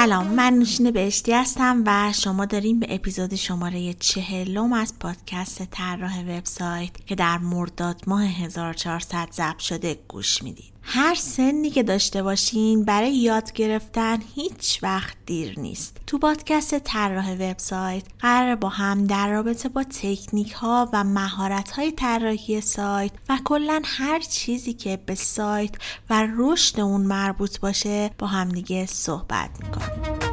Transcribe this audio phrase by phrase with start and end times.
[0.00, 6.20] سلام من نوشین بهشتی هستم و شما داریم به اپیزود شماره چهلم از پادکست طراح
[6.20, 10.72] وبسایت که در مرداد ماه 1400 ضبط شده گوش می‌دید.
[10.92, 15.96] هر سنی که داشته باشین برای یاد گرفتن هیچ وقت دیر نیست.
[16.06, 21.92] تو پادکست طراح وبسایت قرار با هم در رابطه با تکنیک ها و مهارت های
[21.92, 25.74] طراحی سایت و کلا هر چیزی که به سایت
[26.10, 30.29] و رشد اون مربوط باشه با هم دیگه صحبت می‌کنیم.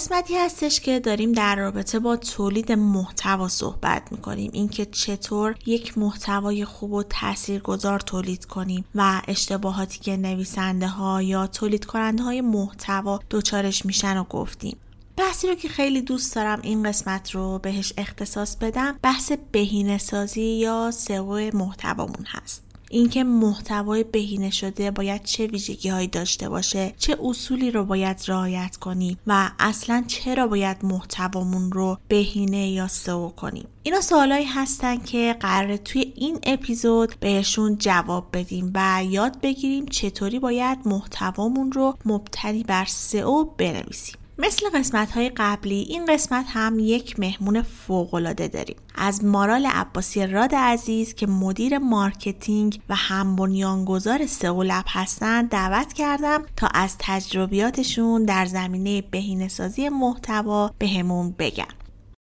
[0.00, 4.50] قسمتی هستش که داریم در رابطه با تولید محتوا صحبت می‌کنیم.
[4.54, 11.46] اینکه چطور یک محتوای خوب و تاثیرگذار تولید کنیم و اشتباهاتی که نویسنده ها یا
[11.46, 14.76] تولید کننده های محتوا دچارش میشن و گفتیم.
[15.16, 20.42] بحثی رو که خیلی دوست دارم این قسمت رو بهش اختصاص بدم بحث بهینه سازی
[20.42, 22.69] یا SEO محتوامون هست.
[22.92, 28.76] اینکه محتوای بهینه شده باید چه ویژگی هایی داشته باشه چه اصولی رو باید رعایت
[28.76, 33.66] کنیم و اصلا چرا باید محتوامون رو بهینه یا SEO کنیم.
[33.82, 40.38] اینا سوالایی هستن که قراره توی این اپیزود بهشون جواب بدیم و یاد بگیریم چطوری
[40.38, 44.19] باید محتوامون رو مبتنی بر SEO بنویسیم.
[44.42, 48.76] مثل قسمت های قبلی این قسمت هم یک مهمون فوقالعاده داریم.
[48.94, 55.92] از مارال عباسی راد عزیز که مدیر marketing و هم بنیانگذار سئو لب هستن دعوت
[55.92, 61.74] کردم تا از تجربیاتشون در زمینه بهینه‌سازی محتوا بهمون بگن.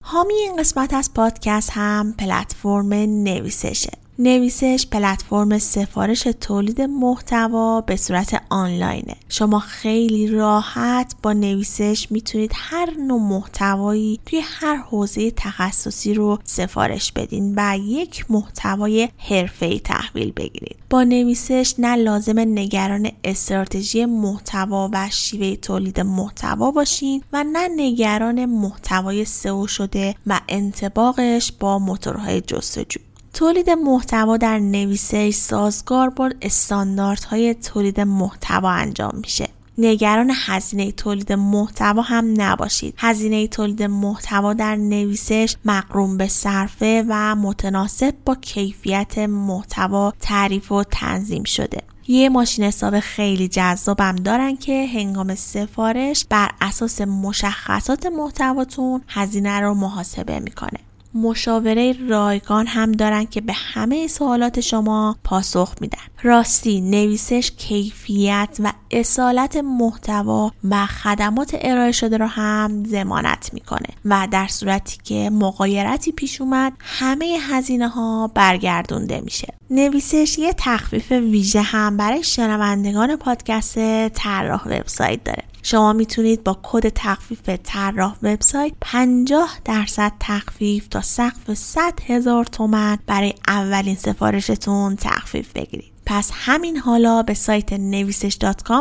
[0.04, 4.03] حامی این قسمت از پادکست هم پلتفرم نویسشه.
[4.20, 9.16] نویسش پلتفرم سفارش تولید محتوا به صورت آنلاینه.
[9.30, 17.12] شما خیلی راحت با نویسش می‌تونید هر نوع محتوایی توی هر حوزه تخصصی رو سفارش
[17.12, 20.78] بدین و یک محتوای حرفه‌ای تحویل بگیرید.
[20.90, 28.46] با نویسش نه لازم نگران استراتژی محتوا و شیوه تولید محتوا باشین و نه نگران
[28.46, 33.00] محتوای سئو شده و انطباقش با موتورهای جستجو.
[33.34, 39.50] تولید محتوا در نویسش سازگار با استانداردهای تولید محتوا انجام میشه.
[39.78, 42.94] نگران هزینه تولید محتوا هم نباشید.
[42.98, 50.84] هزینه تولید محتوا در نویسش مقروم به صرفه و متناسب با کیفیت محتوا تعریف و
[50.84, 51.82] تنظیم شده.
[52.08, 59.74] یه ماشین حساب خیلی جذابم دارن که هنگام سفارش بر اساس مشخصات محتواتون هزینه رو
[59.74, 60.80] محاسبه می‌کنه.
[61.16, 65.98] مشاوره رایگان هم دارن که به همه سوالات شما پاسخ میدن.
[66.24, 74.28] راستی نویسش کیفیت و اصالت محتوا و خدمات ارائه شده رو هم ضمانت می‌کنه و
[74.32, 79.54] در صورتی که مقایرتی پیش اومد همه هزینه ها برگردونده میشه.
[79.70, 85.44] نویسش یه تخفیف ویژه هم برای شنوندگان پادکست طراح وبسایت داره.
[85.64, 92.98] شما می‌تونید با کد تخفیف طراح وبسایت 50 درصد تخفیف تا سقف 100 هزار تومن
[93.06, 95.94] برای اولین سفارشتون تخفیف بگیرید.
[96.06, 98.38] پس همین حالا به سایت نویسش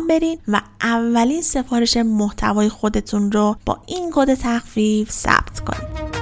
[0.08, 6.22] برین و اولین سفارش محتوای خودتون رو با این کد تخفیف ثبت کنید.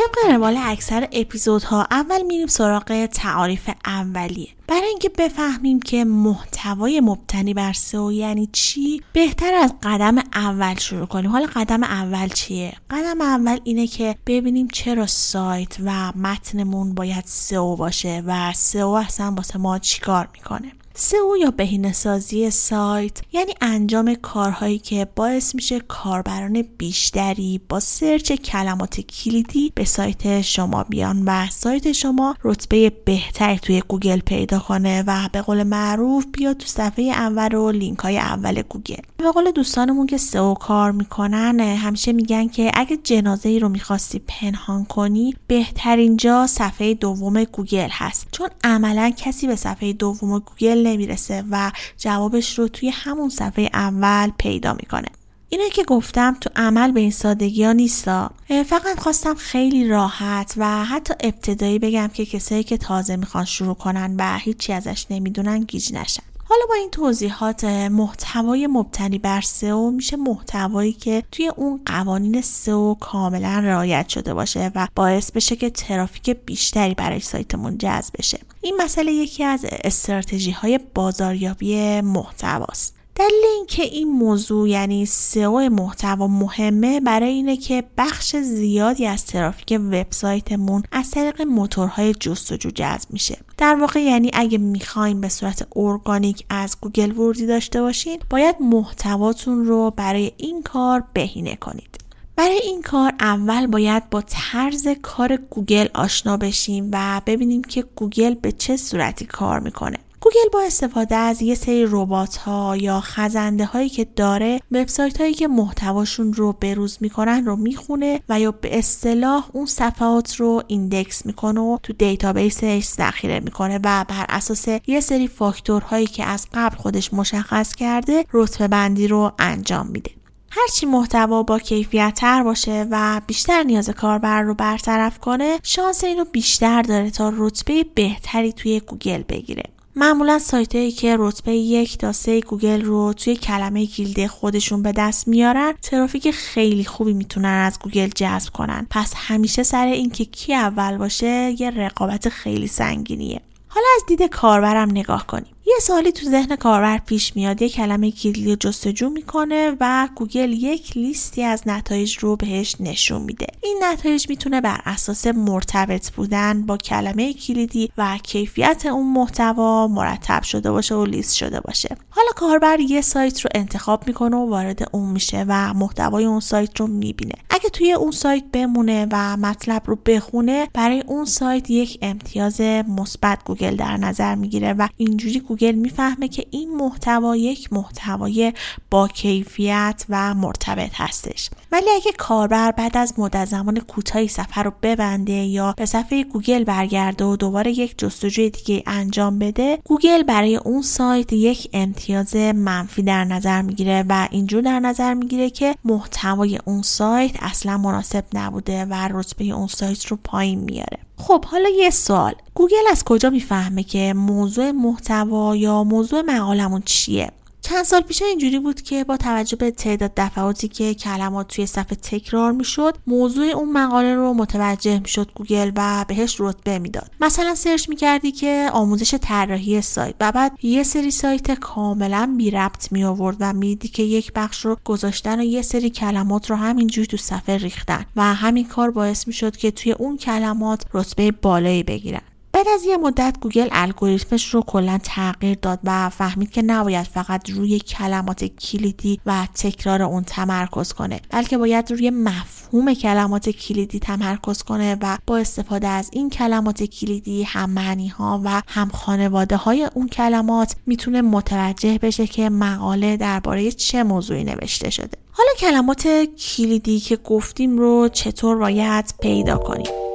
[0.00, 4.48] طبق روال اکثر اپیزودها اول میریم سراغ تعاریف اولیه.
[4.68, 11.06] برای اینکه بفهمیم که محتوای مبتنی بر سئو یعنی چی بهتر از قدم اول شروع
[11.06, 11.30] کنیم.
[11.30, 17.76] حالا قدم اول چیه؟ قدم اول اینه که ببینیم چرا سایت و متنمون باید سئو
[17.76, 20.72] باشه و سئو اصلا واسه ما چیکار می‌کنه.
[20.94, 28.32] سئو یا بهینه سازی سایت یعنی انجام کارهایی که باعث میشه کاربران بیشتری با سرچ
[28.32, 35.04] کلمات کلیدی به سایت شما بیان و سایت شما رتبه بهتری توی گوگل پیدا کنه
[35.06, 39.02] و به قول معروف بیاد تو صفحه اول و لینک های اول گوگل.
[39.16, 44.18] به قول دوستانمون که SEO کار می‌کنن همیشه میگن که اگه جنازه ای رو می‌خواستی
[44.18, 48.28] پنهان کنی بهترین جا صفحه دوم گوگل هست.
[48.32, 54.30] چون عملا کسی به صفحه دوم گوگل نمی‌رسه و جوابش رو توی همون صفحه اول
[54.38, 55.08] پیدا می‌کنه.
[55.48, 58.30] اینه که گفتم تو عمل به این سادگی ها نیستا.
[58.66, 64.14] فقط خواستم خیلی راحت و حتی ابتدایی بگم که کسایی که تازه می‌خوان شروع کنن
[64.18, 66.22] و هیچی ازش نمی‌دونن گیج نشن.
[66.44, 72.94] حالا با این توضیحات محتوای مبتنی بر سئو میشه محتوایی که توی اون قوانین سئو
[72.94, 78.38] کاملا رعایت شده باشه و باعث بشه که ترافیک بیشتری برای سایتمون جذب بشه.
[78.62, 82.94] این مسئله یکی از استراتژی های بازاریابی محتواست.
[83.14, 89.80] دلیل اینکه این موضوع یعنی سئو محتوا مهمه برای اینه که بخش زیادی از ترافیک
[89.80, 93.38] وبسایتمون از طریق موتورهای جستجو جذب میشه.
[93.58, 99.64] در واقع یعنی اگه می‌خوایم به صورت ارگانیک از گوگل ورودی داشته باشین باید محتواتون
[99.64, 101.98] رو برای این کار بهینه کنید.
[102.36, 108.34] برای این کار اول باید با طرز کار گوگل آشنا بشیم و ببینیم که گوگل
[108.34, 109.98] به چه صورتی کار می‌کنه.
[110.20, 115.34] گوگل با استفاده از یه سری ربات ها یا خزنده هایی که داره وبسایت هایی
[115.34, 121.26] که محتواشون رو بروز می‌کنن رو می‌خونه و یا به اصطلاح اون صفحات رو index
[121.26, 126.76] می‌کنه و تو دیتابیسش ذخیره می‌کنه و بر اساس یه سری فاکتورهایی که از قبل
[126.76, 130.19] خودش مشخص کرده رتبه بندی رو انجام میده.
[130.50, 136.24] هرچی محتوا با کیفیت تر باشه و بیشتر نیاز کاربر رو برطرف کنه شانس اینو
[136.24, 139.62] بیشتر داره تا رتبه بهتری توی گوگل بگیره.
[139.96, 144.92] معمولا سایت هایی که رتبه یک تا سه گوگل رو توی کلمه کلیدی خودشون به
[144.92, 148.86] دست میارن ترافیک خیلی خوبی می‌تونن از گوگل جذب کنن.
[148.90, 153.40] پس همیشه سر اینکه کی اول باشه یه رقابت خیلی سنگینیه.
[153.68, 155.54] حالا از دید کاربرم نگاه کنیم.
[155.70, 157.62] یه سوالی تو ذهن کاربر پیش میاد.
[157.62, 163.46] یه کلمه کلیدی جستجو می‌کنه و گوگل یک لیستی از نتایج رو بهش نشون میده.
[163.62, 170.42] این نتایج می‌تونه بر اساس مرتبط بودن با کلمه کلیدی و کیفیت اون محتوا مرتب
[170.42, 171.96] شده باشه و لیست شده باشه.
[172.10, 176.80] حالا کاربر یه سایت رو انتخاب می‌کنه و وارد اون میشه و محتوای اون سایت
[176.80, 177.34] رو می‌بینه.
[177.50, 183.44] اگه توی اون سایت بمونه و مطلب رو بخونه برای اون سایت یک امتیاز مثبت
[183.44, 188.52] گوگل در نظر می‌گیره و اینجوری گوگل می‌فهمه که این محتوا یک محتوای
[188.90, 191.50] با کیفیت و مرتبط هستش.
[191.72, 196.64] ولی اگه کاربر بعد از مدت زمان کوتاهی صفحه رو ببنده یا به صفحه گوگل
[196.64, 203.02] برگرده و دوباره یک جستجوی دیگه انجام بده گوگل برای اون سایت یک امتیاز منفی
[203.02, 208.84] در نظر می‌گیره و اینجور در نظر می‌گیره که محتوای اون سایت اصلا مناسب نبوده
[208.84, 210.98] و رتبه اون سایت رو پایین میاره.
[211.20, 212.34] خب حالا یه سوال.
[212.54, 217.30] گوگل از کجا می‌فهمه که موضوع محتوا یا موضوع مقالمون چیه؟
[217.62, 221.96] چند سال پیش اینجوری بود که با توجه به تعداد دفعاتی که کلمات توی صفحه
[221.96, 227.10] تکرار می‌شد موضوع اون مقاله رو متوجه می‌شد گوگل و بهش رتبه می‌داد.
[227.20, 232.92] مثلا search می‌کردی که آموزش طراحی سایت و بعد یه سری سایت کاملا بی ربط
[232.92, 237.06] می آورد و می‌دیدی که یک بخش رو گذاشتن و یه سری کلمات رو همینجوری
[237.06, 242.20] تو صفحه ریختن و همین کار باعث می‌شد که توی اون کلمات رتبه بالایی بگیرن.
[242.60, 247.50] بعد از یه مدت گوگل الگوریتمش رو کلا تغییر داد و فهمید که نباید فقط
[247.50, 254.62] روی کلمات کلیدی و تکرار اون تمرکز کنه بلکه باید روی مفهوم کلمات کلیدی تمرکز
[254.62, 259.88] کنه و با استفاده از این کلمات کلیدی هم معنی ها و هم خانواده های
[259.94, 265.18] اون کلمات می‌تونه متوجه بشه که مقاله درباره چه موضوعی نوشته شده.
[265.32, 270.09] حالا کلمات کلیدی که گفتیم رو چطور باید پیدا کنیم؟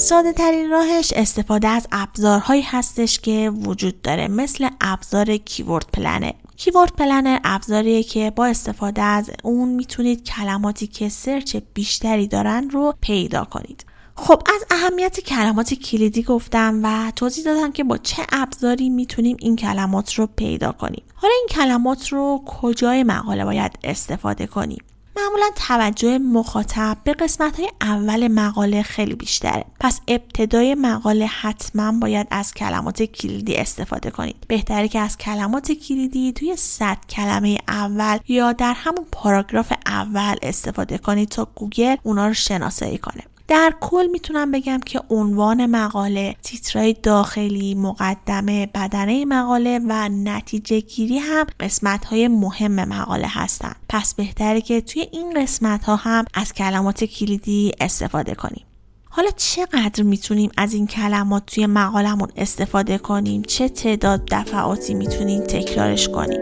[0.00, 6.32] ساده ترین راهش استفاده از ابزارهایی هستش که وجود داره مثل ابزار Keyword Planner.
[6.56, 12.94] Keyword Planner ابزاریه که با استفاده از اون می‌تونید کلماتی که search بیشتری دارن رو
[13.00, 13.84] پیدا کنید.
[14.14, 19.56] خب از اهمیت کلمات کلیدی گفتم و توضیح دادم که با چه ابزاری می‌تونیم این
[19.56, 21.02] کلمات رو پیدا کنیم.
[21.14, 24.82] حالا این کلمات رو کجای مقاله باید استفاده کنیم؟
[25.18, 29.64] معمولا توجه مخاطب به قسمت های اول مقاله خیلی بیشتره.
[29.80, 34.36] پس ابتدای مقاله حتما باید از کلمات کلیدی استفاده کنید.
[34.48, 40.98] بهتره که از کلمات کلیدی توی صد کلمه اول یا در همون پاراگراف اول استفاده
[40.98, 43.22] کنید تا گوگل اونا رو شناسایی کنه.
[43.48, 51.18] در کل می‌تونم بگم که عنوان مقاله، تیترهای داخلی، مقدمه، بدنه مقاله و نتیجه گیری
[51.18, 53.72] هم قسمت های مهم مقاله هستن.
[53.88, 58.64] پس بهتره که توی این قسمت ها هم از کلمات کلیدی استفاده کنیم.
[59.10, 66.08] حالا چقدر می‌تونیم از این کلمات توی مقالمون استفاده کنیم؟ چه تعداد دفعاتی می‌تونیم تکرارش
[66.08, 66.40] کنیم؟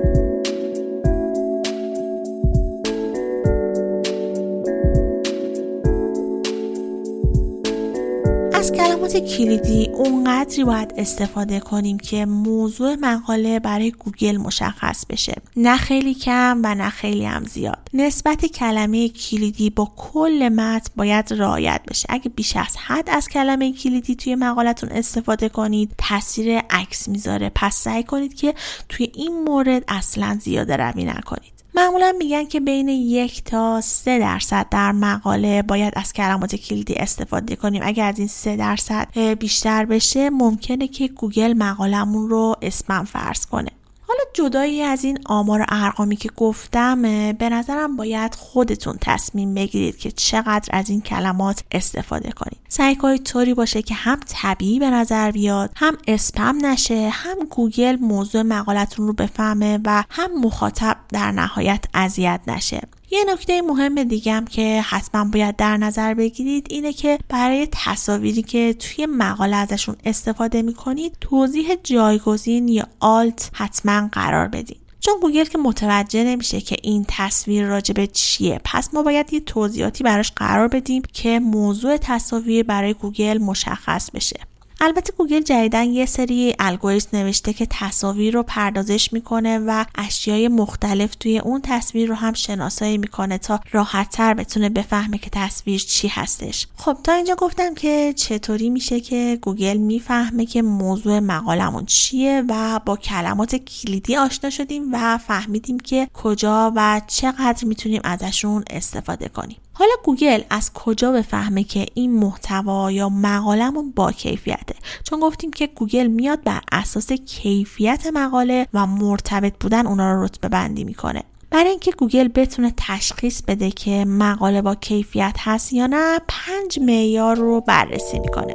[9.07, 16.15] کلمات کلیدی اونقدری باید استفاده کنیم که موضوع مقاله برای گوگل مشخص بشه؟ نه خیلی
[16.15, 17.89] کم و نه خیلی هم زیاد.
[17.95, 22.07] نسبت کلمه کلیدی با کل متن باید رعایت بشه.
[22.09, 27.51] اگه بیش از حد از کلمه کلیدی توی مقالتون استفاده کنید تاثیر عکس می‌ذاره.
[27.55, 28.55] پس سعی کنید که
[28.89, 31.56] توی این مورد اصلا زیاده روی نکنید.
[31.77, 37.57] معمولا میگن که بین یک تا سه درصد در مقاله باید از کلمات کلیدی استفاده
[37.57, 37.83] کنیم.
[37.85, 43.71] اگر از این سه درصد بیشتر بشه ممکنه که گوگل مقالمون رو اسمم فرض کنه.
[44.09, 49.99] حالا جدایی از این آمار و ارقامی که گفتم به نظرم باید خودتون تصمیم بگیرید
[49.99, 52.59] که چقدر از این کلمات استفاده کنید.
[52.69, 57.97] سعی کنید طوری باشه که هم طبیعی به نظر بیاد هم اسپم نشه هم گوگل
[58.01, 62.81] موضوع مقالتون رو بفهمه و هم مخاطب در نهایت اذیت نشه.
[63.11, 68.75] یه نکته مهم دیگم که حتما باید در نظر بگیرید اینه که برای تصاویری که
[68.75, 74.77] توی مقاله ازشون استفاده می‌کنید توضیح جایگزین یا alt حتما قرار بدین.
[75.01, 79.41] چون گوگل که متوجه نمیشه که این تصویر راجع به چیه پس ما باید یه
[79.41, 84.41] توضیحاتی براش قرار بدیم که موضوع تصاویر برای گوگل مشخص بشه.
[84.81, 91.15] البته گوگل جدیدا یه سری الگوریتم نوشته که تصاویر رو پردازش می‌کنه و اشیای مختلف
[91.15, 96.67] توی اون تصویر رو هم شناسایی می‌کنه تا راحتتر بتونه بفهمه که تصویر چی هستش.
[96.77, 102.81] خب تا اینجا گفتم که چطوری میشه که گوگل می‌فهمه که موضوع مقالمون چیه و
[102.87, 109.57] با کلمات کلیدی آشنا شدیم و فهمیدیم که کجا و چقدر می‌تونیم ازشون استفاده کنیم.
[109.79, 115.67] حالا گوگل از کجا بفهمه که این محتوا یا مقالمون با کیفیته؟ چون گفتیم که
[115.67, 121.23] گوگل میاد بر اساس کیفیت مقاله و مرتبط بودن اونا رو رتبه بندی می‌کنه.
[121.51, 127.37] برای اینکه گوگل بتونه تشخیص بده که مقاله با کیفیت هست یا نه پنج معیار
[127.37, 128.55] رو بررسی می‌کنه.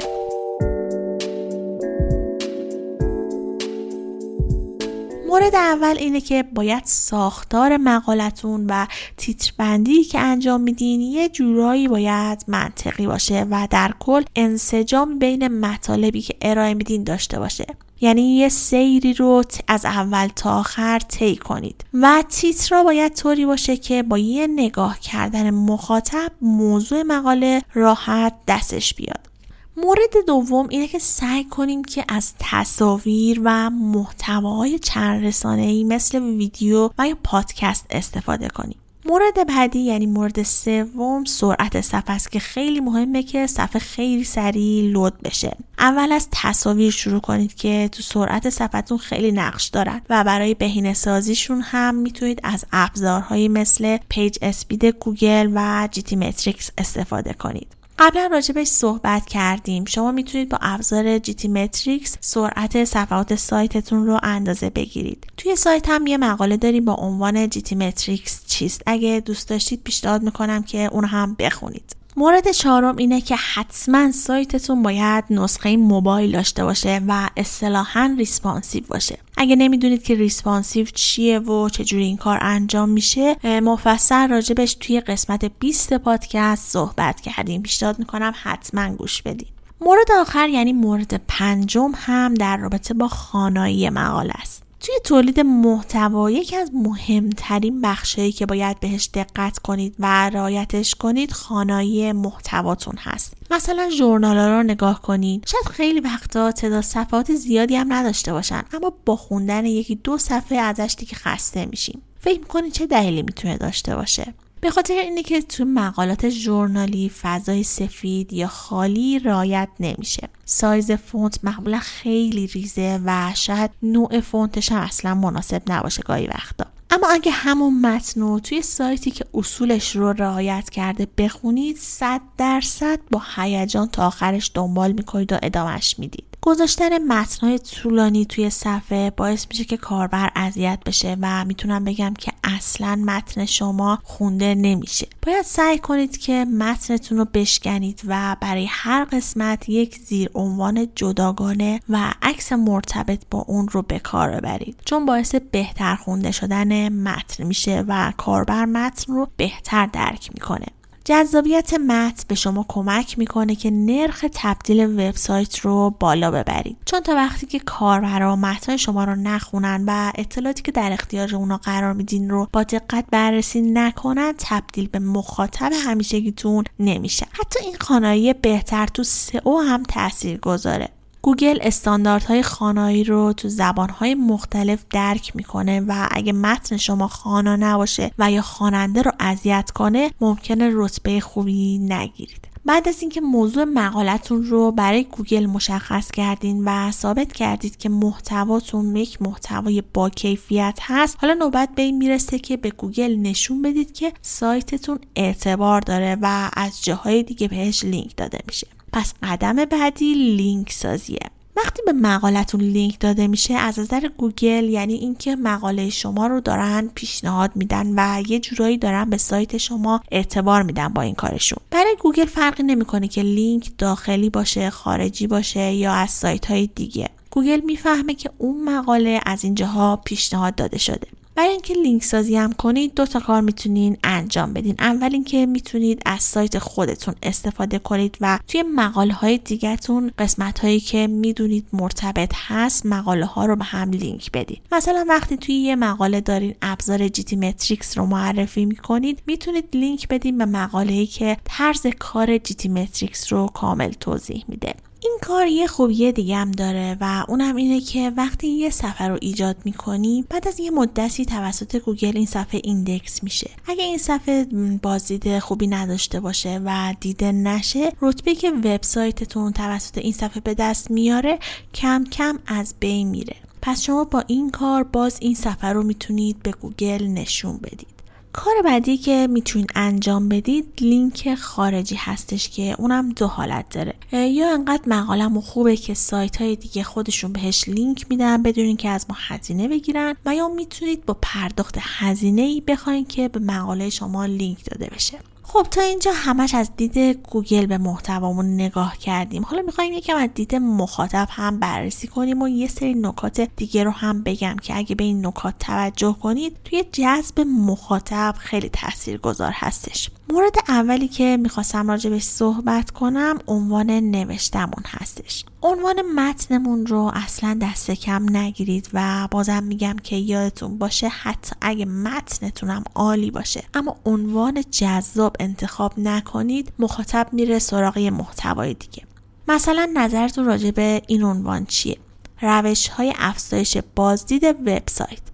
[5.31, 12.43] مورد اول اینه که باید ساختار مقالتون و تیتربندی که انجام میدین یه جورایی باید
[12.47, 17.65] منطقی باشه و در کل انسجام بین مطالبی که ارائه میدین داشته باشه.
[18.01, 21.85] یعنی یه سیری رو از اول تا آخر طی کنید.
[21.93, 28.93] و تیتر باید طوری باشه که با یه نگاه کردن مخاطب موضوع مقاله راحت دستش
[28.93, 29.30] بیاد.
[29.77, 36.19] مورد دوم اینه که سعی کنیم که از تصاویر و محتواهای چند رسانه ای مثل
[36.19, 38.77] ویدیو و یا پادکست استفاده کنیم.
[39.05, 44.91] مورد بعدی یعنی مورد سوم سرعت صفحه است که خیلی مهمه که صفحه خیلی سریع
[44.91, 45.57] load بشه.
[45.79, 50.93] اول از تصاویر شروع کنید که تو سرعت صفحتون خیلی نقش دارن و برای بهینه
[50.93, 57.80] سازیشون هم می‌تونید از ابزارهایی مثل Page Speed گوگل و GTmetrix استفاده کنید.
[58.03, 59.85] قبلا راجبش صحبت کردیم.
[59.85, 65.27] شما می‌تونید با ابزار GTmetrix سرعت صفحات سایتتون رو اندازه بگیرید.
[65.37, 68.81] توی سایت هم یه مقاله داریم با عنوان GTmetrix چیست.
[68.85, 71.95] اگه دوست داشتید پیشنهاد می‌کنم که اون هم بخونید.
[72.17, 79.17] مورد چهارم اینه که حتما سایتتون باید نسخه موبایل داشته باشه و اصطلاحا responsive باشه.
[79.37, 85.45] اگه نمی‌دونید که responsive چیه و چجوری این کار انجام میشه مفصل راجبش توی قسمت
[85.45, 87.61] 20 پادکست صحبت کردیم.
[87.61, 89.47] پیشنهاد می‌کنم حتما گوش بدید
[89.81, 94.63] مورد آخر یعنی مورد پنجم هم در رابطه با خوانایی مقاله است.
[94.81, 101.31] توی تولید محتوا یکی از مهمترین بخشهایی که باید بهش دقت کنید و رعایتش کنید
[101.31, 103.33] خوانایی محتواتون هست.
[103.51, 105.47] مثلا ژورنال رو نگاه کنید.
[105.47, 110.57] شاید خیلی وقتا تعداد صفحات زیادی هم نداشته باشن اما با خوندن یکی دو صفحه
[110.57, 112.01] ازش دیگه خسته میشیم.
[112.19, 117.63] فکر می‌کنید چه دلیلی می‌تونه داشته باشه؟ به خاطر اینه که تو مقالات ژورنالی فضای
[117.63, 120.29] سفید یا خالی رعایت نمیشه.
[120.45, 126.65] سایز فونت معمولا خیلی ریزه و شاید نوع فونتش هم اصلا مناسب نباشه گاهی وقتا.
[126.91, 132.99] اما اگه همون متن رو توی سایتی که اصولش رو رعایت کرده بخونید صد درصد
[133.11, 136.30] با هیجان تا آخرش دنبال می‌کنید و ادامهش می‌دید.
[136.43, 142.31] گذاشتن متنهای طولانی توی صفحه باعث میشه که کاربر اذیت بشه و می‌تونم بگم که
[142.43, 145.07] اصلا متن شما خونده نمیشه.
[145.21, 151.79] باید سعی کنید که متنتون رو بشکنید و برای هر قسمت یک زیر عنوان جداگانه
[151.89, 154.81] و عکس مرتبط با اون رو به کار ببرید.
[154.85, 160.67] چون باعث بهتر خونده شدن متن میشه و کاربر متن رو بهتر درک می‌کنه.
[161.05, 166.77] جذابیت متن به شما کمک می‌کنه که نرخ تبدیل وبسایت رو بالا ببرید.
[166.85, 171.57] چون تا وقتی که کاربرا متن شما رو نخونن و اطلاعاتی که در اختیار اونا
[171.57, 177.27] قرار میدین رو با دقت بررسی نکنن تبدیل به مخاطب همیشگیتون نمیشه.
[177.31, 180.89] حتی این خانایی بهتر تو سئو هم تاثیر گذاره
[181.21, 188.11] گوگل استانداردهای خوانایی رو تو زبانهای مختلف درک می‌کنه و اگه متن شما خوانا نباشه
[188.19, 192.47] و یا خواننده رو اذیت کنه ممکنه رتبه خوبی نگیرید.
[192.65, 198.95] بعد از اینکه موضوع مقالتون رو برای گوگل مشخص کردین و ثابت کردید که محتواتون
[198.95, 203.93] یک محتوای با کیفیت هست حالا نوبت به این می‌رسه که به گوگل نشون بدید
[203.93, 208.67] که سایتتون اعتبار داره و از جاهای دیگه بهش لینک داده میشه.
[208.93, 211.19] پس قدم بعدی لینک سازیه.
[211.55, 216.89] وقتی به مقالتون لینک داده میشه از نظر گوگل یعنی اینکه مقاله شما رو دارن
[216.95, 221.57] پیشنهاد میدن و یه جورایی دارن به سایت شما اعتبار میدن با این کارشون.
[221.71, 227.09] برای گوگل فرقی نمی‌کنه که لینک داخلی باشه خارجی باشه یا از سایت های دیگه.
[227.31, 231.07] گوگل می‌فهمه که اون مقاله از اینجاها پیشنهاد داده شده.
[231.35, 234.75] برای اینکه لینک سازی هم کنید دو تا کار می‌تونین انجام بدین.
[234.79, 240.79] اول اینکه می‌تونید از سایت خودتون استفاده کنید و توی مقاله های دیگهتون قسمت هایی
[240.79, 244.57] که می‌دونید مرتبط هست مقاله ها رو به هم لینک بدین.
[244.71, 250.45] مثلا وقتی توی یه مقاله دارین ابزار GTmetrix رو معرفی می‌کنید می‌تونید لینک بدین به
[250.45, 254.73] مقاله که طرز کار GTmetrix رو کامل توضیح میده.
[255.03, 259.17] این کار یه خوبی دیگه هم داره و اونم اینه که وقتی یه صفحه رو
[259.21, 263.49] ایجاد می‌کنی بعد از یه مدتی توسط گوگل این صفحه index میشه.
[263.67, 264.47] اگه این صفحه
[264.81, 270.91] بازدید خوبی نداشته باشه و دیده نشه رتبه که وبسایتتون توسط این صفحه به دست
[270.91, 271.39] میاره
[271.73, 273.35] کم کم از بین میره.
[273.61, 278.00] پس شما با این کار باز این صفحه رو می‌تونید به گوگل نشون بدید.
[278.33, 283.95] کار بعدی که می‌تونید انجام بدید لینک خارجی هستش که اونم دو حالت داره.
[284.29, 289.05] یا انقدر مقالم خوبه که سایت های دیگه خودشون بهش لینک میدن بدون اینکه از
[289.09, 294.25] ما هزینه بگیرن و یا می‌تونید با پرداخت هزینه ای بخواین که به مقاله شما
[294.25, 295.17] لینک داده بشه.
[295.53, 296.97] خب تا اینجا همش از دید
[297.29, 299.43] گوگل به محتوامون نگاه کردیم.
[299.43, 303.91] حالا می‌خوایم یکم از دید مخاطب هم بررسی کنیم و یه سری نکات دیگه رو
[303.91, 310.09] هم بگم که اگه به این نکات توجه کنید توی جذب مخاطب خیلی تاثیرگذار هستش.
[310.31, 315.45] مورد اولی که می‌خواستم راجبش صحبت کنم عنوان نوشتمون هستش.
[315.61, 321.85] عنوان متنمون رو اصلا دست کم نگیرید و بازم میگم که یادتون باشه حتی اگه
[321.85, 323.63] متنتونم عالی باشه.
[323.73, 329.03] اما عنوان جذاب انتخاب نکنید مخاطب میره سراغ محتوای دیگه.
[329.47, 331.97] مثلا نظرتون راجع به این عنوان چیه؟
[332.41, 335.30] روش های افزایش بازدید وبسایت.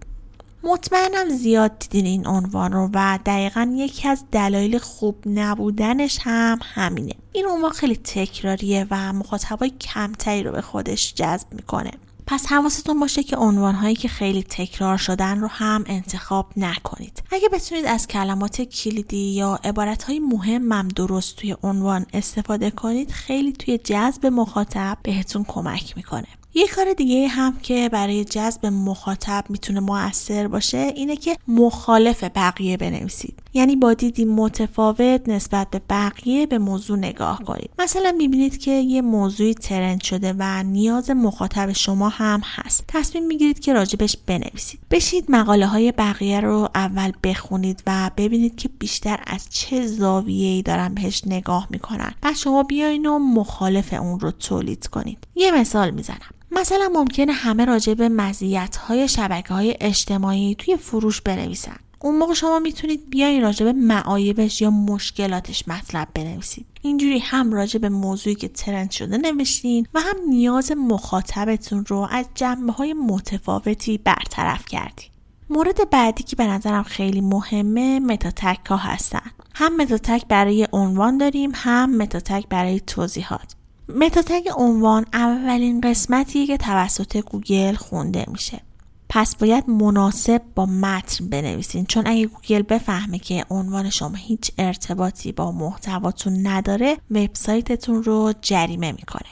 [0.67, 7.13] مطمئنم زیاد دیدین این عنوان رو و دقیقا یکی از دلایل خوب نبودنش هم همینه
[7.31, 11.91] این عنوان خیلی تکراریه و مخاطبای کمتری رو به خودش جذب می‌کنه
[12.27, 17.23] پس حواستون باشه که عنوانهایی که خیلی تکرار شدن رو هم انتخاب نکنید.
[17.31, 23.77] اگه بتونید از کلمات کلیدی یا عبارتهای مهمم درست توی عنوان استفاده کنید خیلی توی
[23.77, 26.27] جذب مخاطب بهتون کمک می‌کنه.
[26.57, 32.77] یه کار دیگه هم که برای جذب مخاطب می‌تونه موثر باشه اینه که مخالف بقیه
[32.77, 33.39] بنویسید.
[33.53, 37.69] یعنی با دیدی متفاوت نسبت به بقیه به موضوع نگاه کنید.
[37.79, 42.83] مثلا می‌بینید که یه موضوعی ترند شده و نیاز مخاطب شما هم هست.
[42.87, 44.79] تصمیم می‌گیرید که راجبش بنویسید.
[44.91, 50.61] بشید مقاله های بقیه رو اول بخونید و ببینید که بیشتر از چه زاویه ای
[50.61, 52.13] دارن بهش نگاه می‌کنن.
[52.23, 55.26] و شما بیاین و مخالف اون رو تولید کنید.
[55.37, 56.29] یه مثال می‌زنم.
[56.51, 61.75] مثلا ممکنه همه راجع به مزیت های شبکه های اجتماعی توی فروش بنویسن.
[61.99, 66.65] اون موقع شما می‌تونید بیاین راجع به معایبش یا مشکلاتش مطلب بنویسید.
[66.81, 72.25] اینجوری هم راجع به موضوعی که ترند شده نوشتین و هم نیاز مخاطبتون رو از
[72.35, 75.09] جنبه های متفاوتی برطرف کردین.
[75.49, 79.31] مورد بعدی که به نظرم خیلی مهمه متاتک ها هستن.
[79.55, 83.55] هم متاتک برای عنوان داریم هم متاتک برای توضیحات.
[83.95, 88.61] meta tag عنوان اولین قسمتیه که توسط گوگل خونده میشه.
[89.09, 91.85] پس باید مناسب با متن بنویسین.
[91.85, 98.91] چون اگه گوگل بفهمه که عنوان شما هیچ ارتباطی با محتواتون نداره وبسایتتون رو جریمه
[98.91, 99.29] می‌کنه.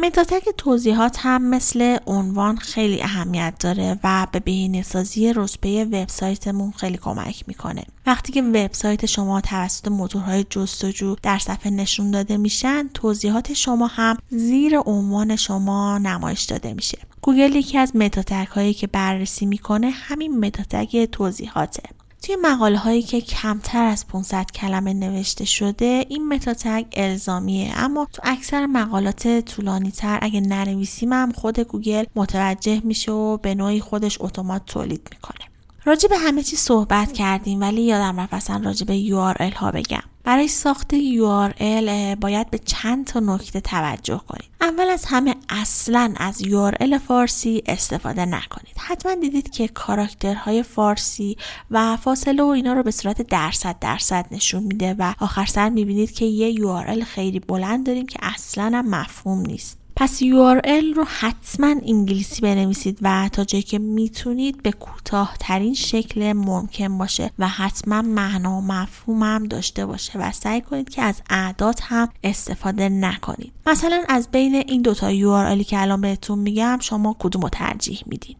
[0.00, 6.96] meta tag توضیحات هم مثل عنوان خیلی اهمیت داره و به بهینه‌سازی رتبه وبسایتمون خیلی
[6.96, 7.84] کمک می‌کنه.
[8.06, 14.16] وقتی که وبسایت شما توسط موتورهای جستجو در صفحه نشون داده میشن، توضیحات شما هم
[14.30, 16.98] زیر عنوان شما نمایش داده میشه.
[17.22, 21.82] گوگل یکی از meta tag هایی که بررسی می‌کنه همین meta tag توضیحاته.
[22.22, 27.72] توی مقاله هایی که کمتر از 500 کلمه نوشته شده این متاتگ الزامیه.
[27.76, 33.54] اما تو اکثر مقالات طولانی تر اگه ننویسیم هم خود گوگل متوجه میشه و به
[33.54, 35.48] نوعی خودش اتومات تولید می‌کنه.
[35.84, 40.02] راجع به همه چی صحبت کردیم ولی یادم رفت اصلا راجع به URL ها بگم.
[40.28, 44.50] برای ساخت URL باید به چند تا نکته توجه کنید.
[44.60, 48.76] اول از همه اصلا از URL فارسی استفاده نکنید.
[48.78, 51.36] حتما دیدید که کاراکترهای فارسی
[51.70, 56.10] و فاصله و اینا رو به صورت درصد درصد نشون میده و آخر سر می‌بینید
[56.10, 59.77] که یه URL خیلی بلند داریم که اصلا مفهوم نیست.
[60.00, 66.32] پس URL رو حتما انگلیسی بنویسید و تا جایی که می‌تونید به کوتاه ترین شکل
[66.32, 71.22] ممکن باشه و حتما معنا و مفهوم هم داشته باشه و سعی کنید که از
[71.30, 73.52] اعداد هم استفاده نکنید.
[73.66, 78.36] مثلا از بین این دوتا URLی که الان بهتون میگم شما کدوم رو ترجیح میدین؟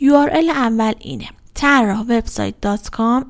[0.00, 1.28] URL اول اینه.
[1.54, 3.24] طراح website.com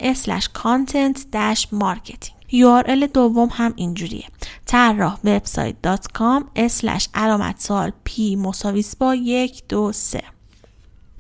[2.53, 4.27] URL دوم هم اینجوریه.
[4.67, 10.23] طراح website.com slash علامت سوال p مساویست با یک دو سه.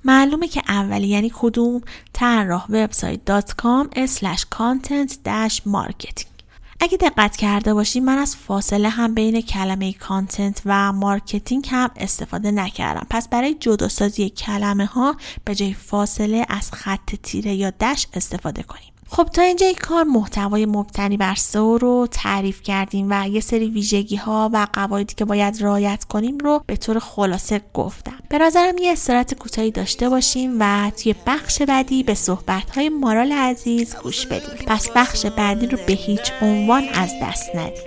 [0.04, 1.80] معلومه که اولی یعنی کدوم؟
[2.12, 6.30] طراح website.com slash content dash marketing
[6.82, 12.50] اگه دقت کرده باشید من از فاصله هم بین کلمه content و marketing هم استفاده
[12.50, 13.06] نکردم.
[13.10, 18.92] پس برای جداسازی کلمه ها به جای فاصله از خط تیره یا دش استفاده کنیم.
[19.12, 23.70] خب تا اینجا یک کار محتوای مبتنی بر سئو رو تعریف کردیم و یه سری
[23.70, 28.18] ویژگی ها و قواعدی که باید رعایت کنیم رو به طور خلاصه گفتم.
[28.28, 33.32] به نظرم یه استراحت کوتاهی داشته باشیم و توی بخش بعدی به صحبت های مارال
[33.32, 34.66] عزیز گوش بدیم.
[34.66, 37.82] پس بخش بعدی رو به هیچ عنوان از دست ندیم.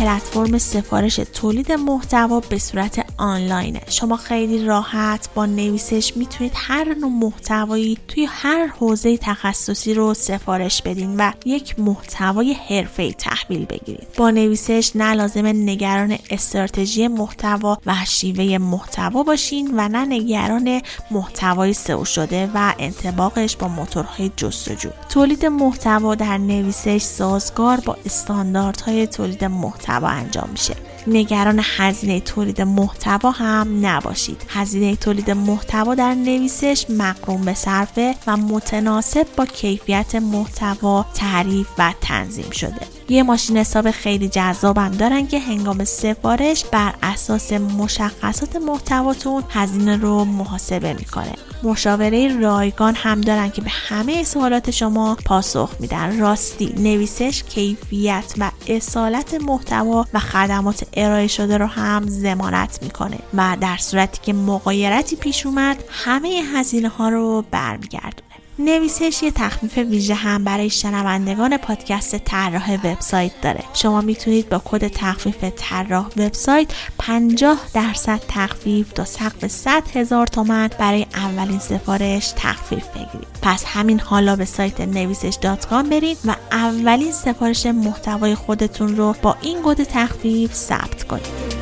[0.00, 3.80] پلتفرم سفارش تولید محتوا به صورت آنلاینه.
[3.88, 10.82] شما خیلی راحت با نویسش می‌تونید هر نوع محتوایی توی هر حوزه تخصصی رو سفارش
[10.82, 14.08] بدین و یک محتوای حرفه‌ای تحویل بگیرید.
[14.16, 20.80] با نویسش نه لازم نگران استراتژی محتوا و شیوه محتوا باشین و نه نگران
[21.10, 24.90] محتوای سئو شده و انطباقش با موتورهای جستجو.
[25.08, 30.74] تولید محتوا در نویسش سازگار با استانداردهای تولید محتوا انجام میشه.
[31.06, 34.42] نگران هزینه تولید محتوا هم نباشید.
[34.48, 41.94] هزینه تولید محتوا در نویسش مقروم به صرفه و متناسب با کیفیت محتوا تعریف و
[42.00, 42.86] تنظیم شده.
[43.08, 50.24] یه ماشین حساب خیلی جذابم دارن که هنگام سفارش بر اساس مشخصات محتواتون هزینه رو
[50.24, 51.34] محاسبه می‌کنه.
[51.62, 56.20] مشاوره رایگان هم دارن که به همه سوالات شما پاسخ میدن.
[56.20, 63.56] راستی نویسش کیفیت و اصالت محتوا و خدمات ارائه شده رو هم زمانت می‌کنه و
[63.60, 68.29] در صورتی که مقایرتی پیش اومد همه هزینه ها رو برمیگردونه
[68.64, 73.64] نویسش یه تخفیف ویژه هم برای شنوندگان پادکست طراح وبسایت داره.
[73.74, 76.68] شما می‌تونید با کد تخفیف طراح وبسایت
[76.98, 83.28] 50 درصد تخفیف تا سقف 100 هزار تومن برای اولین سفارش تخفیف بگیرید.
[83.42, 89.36] پس همین حالا به سایت نویسش dot برید و اولین سفارش محتوای خودتون رو با
[89.42, 91.59] این کد تخفیف ثبت کنید.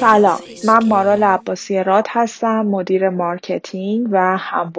[0.00, 4.72] سلام من مارال عباسی راد هستم مدیر marketing و هم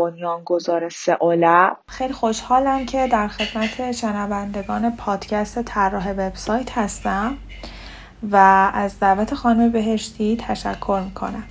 [0.46, 7.38] گذار سئولب خیلی خوشحالم که در خدمت شنوندگان پادکست طراح وبسایت هستم
[8.32, 8.36] و
[8.74, 11.44] از دعوت خانم بهشتی تشکر می‌کنم.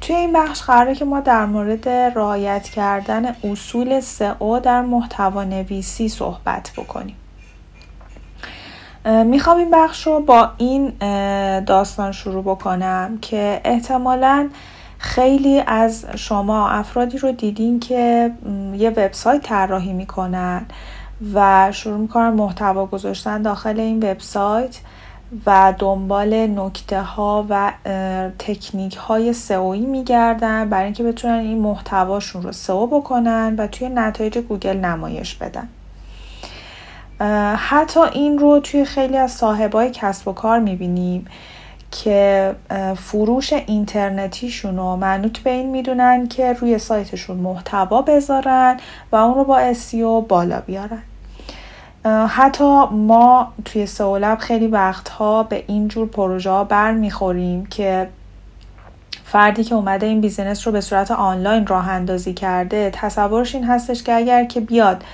[0.00, 6.08] توی این بخش قراره که ما در مورد رعایت کردن اصول سئو در محتوا نویسی
[6.08, 7.16] صحبت بکنیم.
[9.04, 10.92] می‌خوام این بخش رو با این
[11.60, 14.48] داستان شروع بکنم که احتمالا
[14.98, 18.32] خیلی از شما افرادی رو دیدین که
[18.76, 20.66] یه وبسایت طراحی می‌کنن
[21.34, 24.80] و شروع می‌کنن محتوا گذاشتن داخل این وبسایت
[25.46, 27.72] و دنبال نکته ها و
[28.38, 34.38] تکنیک های سئویی میگردن برای اینکه بتونن این محتواشون رو سئو بکنن و توی نتایج
[34.38, 35.68] گوگل نمایش بدن.
[37.56, 41.26] حتی این رو توی خیلی از صاحبای کسب و کار می‌بینیم
[41.90, 42.54] که
[42.96, 48.76] فروش اینترنتیشون رو منوط به این می‌دونن که روی سایتشون محتوا بذارن
[49.12, 51.02] و اون رو با سئو بالا بیارن.
[52.28, 58.08] حتی ما توی سئولب خیلی وقتها به اینجور پروژه ها بر می‌خوریم که
[59.24, 64.02] فردی که اومده این business رو به صورت آنلاین راه اندازی کرده تصورش این هستش
[64.02, 65.04] که اگر که بیاد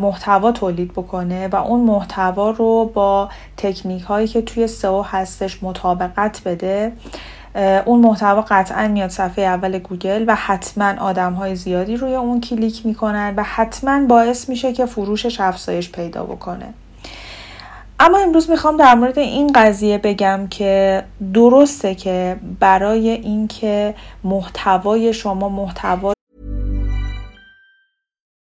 [0.00, 6.40] محتوا تولید بکنه و اون محتوا رو با تکنیک هایی که توی سئو هستش مطابقت
[6.44, 6.92] بده.
[7.84, 12.86] اون محتوا قطعا میاد صفحه اول گوگل و حتما آدم های زیادی روی اون کلیک
[12.86, 16.74] می‌کنن و حتما باعث میشه که فروشش افزایش پیدا بکنه.
[18.00, 21.02] اما امروز می‌خوام در مورد این قضیه بگم که
[21.34, 26.12] درسته که برای اینکه محتوای شما محتوا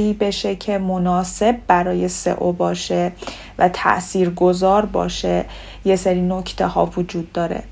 [0.00, 3.12] بشه که مناسب برای سئو باشه
[3.58, 5.44] و تاثیرگذار باشه
[5.84, 7.62] یه سری نکته ها وجود داره.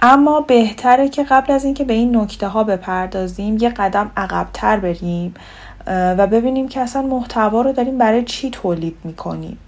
[0.00, 5.34] اما بهتره که قبل از اینکه به این نکته ها بپردازیم یه قدم عقبتر بریم
[5.86, 9.58] و ببینیم که اصلا محتوا رو داریم برای چی تولید می‌کنیم.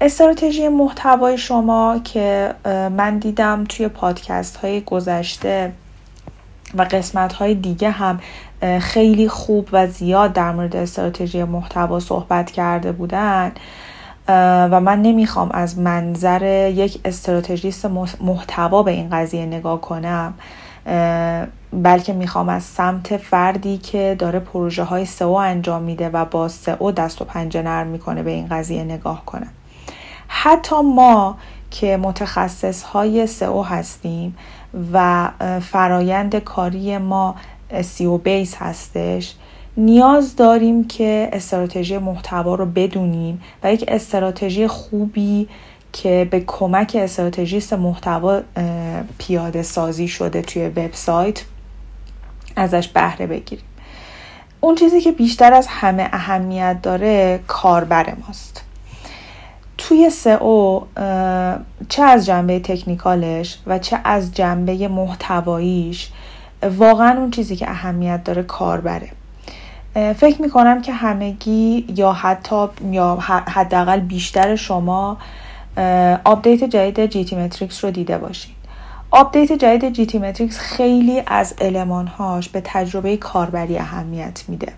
[0.00, 2.54] استراتژی محتوای شما که
[2.96, 5.72] من دیدم توی پادکست های گذشته
[6.74, 8.20] و قسمت های دیگه هم
[8.80, 13.52] خیلی خوب و زیاد در مورد استراتژی محتوا صحبت کرده بودن
[14.70, 17.86] و من نمی‌خوام از منظر یک استراتژیست
[18.20, 20.34] محتوا به این قضیه نگاه کنم
[21.72, 26.92] بلکه می‌خوام از سمت فردی که داره پروژه های سئو انجام میده و با سئو
[26.92, 29.50] دست و پنجه نرم می‌کنه به این قضیه نگاه کنم.
[30.28, 31.36] حتی ما
[31.70, 34.36] که متخصص های سئو هستیم
[34.92, 35.28] و
[35.60, 37.34] فرایند کاری ما
[37.82, 39.34] سیو بیس هستش.
[39.76, 45.48] نیاز داریم که استراتژی محتوا رو بدونیم و یک استراتژی خوبی
[45.92, 48.40] که به کمک استراتژیست محتوا
[49.18, 51.44] پیاده سازی شده توی وبسایت
[52.56, 53.64] ازش بهره بگیریم.
[54.60, 58.64] اون چیزی که بیشتر از همه اهمیت داره کاربر ماست.
[59.78, 60.80] توی سئو
[61.88, 66.10] چه از جنبه تکنیکالش و چه از جنبه محتواییش
[66.62, 69.08] واقعا اون چیزی که اهمیت داره کاربره.
[69.94, 73.18] فکر می‌کنم که همگی یا حتی یا
[73.48, 75.18] حداقل بیشتر شما
[76.24, 78.54] update جدید GTmetrix رو دیده باشید
[79.10, 84.72] update جدید GTmetrix خیلی از المانهاش به تجربه کاربری اهمیت میده.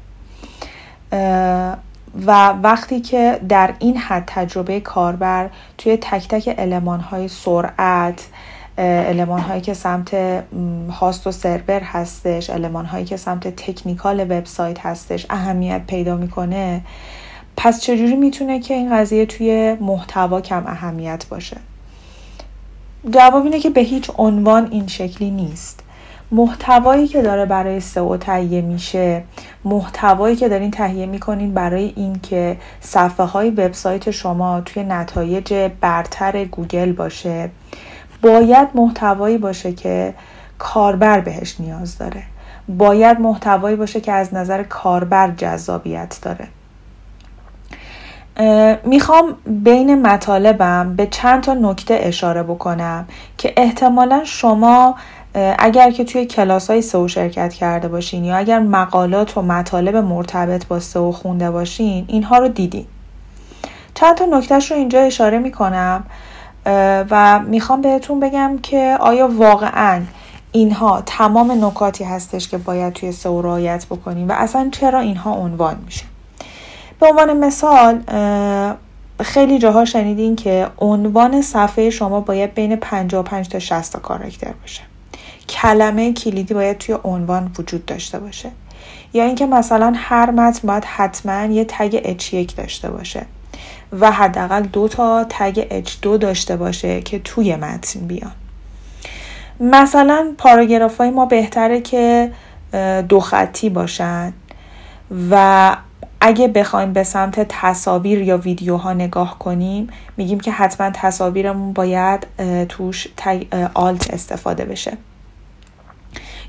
[2.26, 8.26] و وقتی که در این حد تجربه کاربر توی تک تک المان های سرعت
[8.78, 10.14] المان هایی که سمت
[11.00, 16.80] host و سرور هستش المان هایی که سمت technical وبسایت هستش اهمیت پیدا می‌کنه.
[17.56, 21.56] پس چجوری می‌تونه که این قضیه توی محتوا کم اهمیت باشه؟
[23.10, 25.80] جواب اینه که به هیچ عنوان این شکلی نیست.
[26.30, 29.22] محتوایی که داره برای سئو تهیه میشه
[29.64, 36.92] محتوایی که دارین تهیه می‌کنین برای اینکه صفحه های وبسایت شما توی نتایج برتر گوگل
[36.92, 37.50] باشه.
[38.22, 40.14] باید محتوایی باشه که
[40.58, 42.22] کاربر بهش نیاز داره.
[42.68, 46.48] باید محتوایی باشه که از نظر کاربر جذابیت داره.
[48.84, 53.06] می‌خوام بین مطالبم به چند تا نکته اشاره بکنم
[53.38, 54.96] که احتمالا شما
[55.58, 60.66] اگر که توی کلاس های سو شرکت کرده باشین یا اگر مقالات و مطالب مرتبط
[60.66, 62.86] با سو خونده باشین اینها رو دیدین.
[63.94, 66.04] چند تا نکتهش رو اینجا اشاره می‌کنم.
[67.10, 70.02] و می‌خوام بهتون بگم که آیا واقعا
[70.52, 75.76] اینها تمام نکاتی هستش که باید توی سو رعایت بکنیم و اصلا چرا اینها عنوان
[75.86, 76.04] میشه؟
[77.00, 78.02] به عنوان مثال
[79.20, 84.82] خیلی جاها شنیدین که عنوان صفحه شما باید بین 55 تا 60 تا کاراکتر باشه.
[85.48, 88.50] کلمه کلیدی باید توی عنوان وجود داشته باشه.
[89.12, 93.26] یا اینکه مثلا هر متن باید حتما یه تگ H1 داشته باشه.
[94.00, 98.32] و حداقل دو تا تگ H2 داشته باشه که توی متن بیان.
[99.60, 102.32] مثلا پاراگراف های ما بهتره که
[103.08, 104.32] دو خطی باشن
[105.30, 105.76] و
[106.20, 112.26] اگه بخوایم به سمت تصاویر یا ویدیوها نگاه کنیم میگیم که حتما تصاویرمون باید
[112.68, 113.08] توش
[113.74, 114.96] آلت استفاده بشه.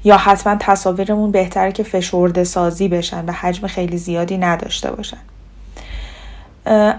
[0.04, 5.18] یا حتما تصاویرمون بهتره که فشرده سازی بشن و حجم خیلی زیادی نداشته باشن.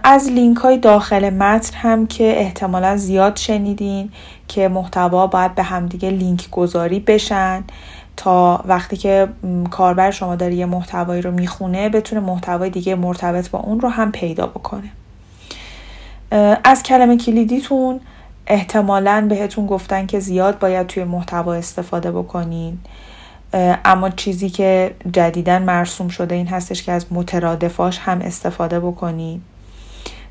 [0.03, 4.11] از لینک های داخل متن هم که احتمالا زیاد شنیدین
[4.49, 7.65] که محتوا باید به همدیگه لینک گذاری بشن
[8.17, 9.29] تا وقتی که
[9.71, 14.13] کاربر شما داره یه محتوایی رو می‌خونه بتونه محتوای دیگه مرتبط با اون رو هم
[14.13, 14.91] پیدا بکنه.
[16.65, 18.01] از کلمه کلیدیتون
[18.47, 22.79] احتمالا بهتون گفتن که زیاد باید توی محتوا استفاده بکنین.
[23.85, 29.43] اما چیزی که جدیدا مرسوم شده این هستش که از مترادفاش هم استفاده بکنین.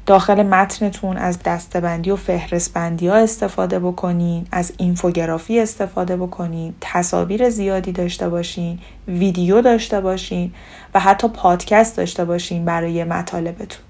[0.06, 7.92] داخل متنتون از دستبندی و فهرستبندی ها استفاده بکنین از اینفوگرافی استفاده بکنین تصاویر زیادی
[7.92, 10.54] داشته باشین ویدیو داشته باشین
[10.94, 13.84] و حتی پادکست داشته باشین برای مطالبتون.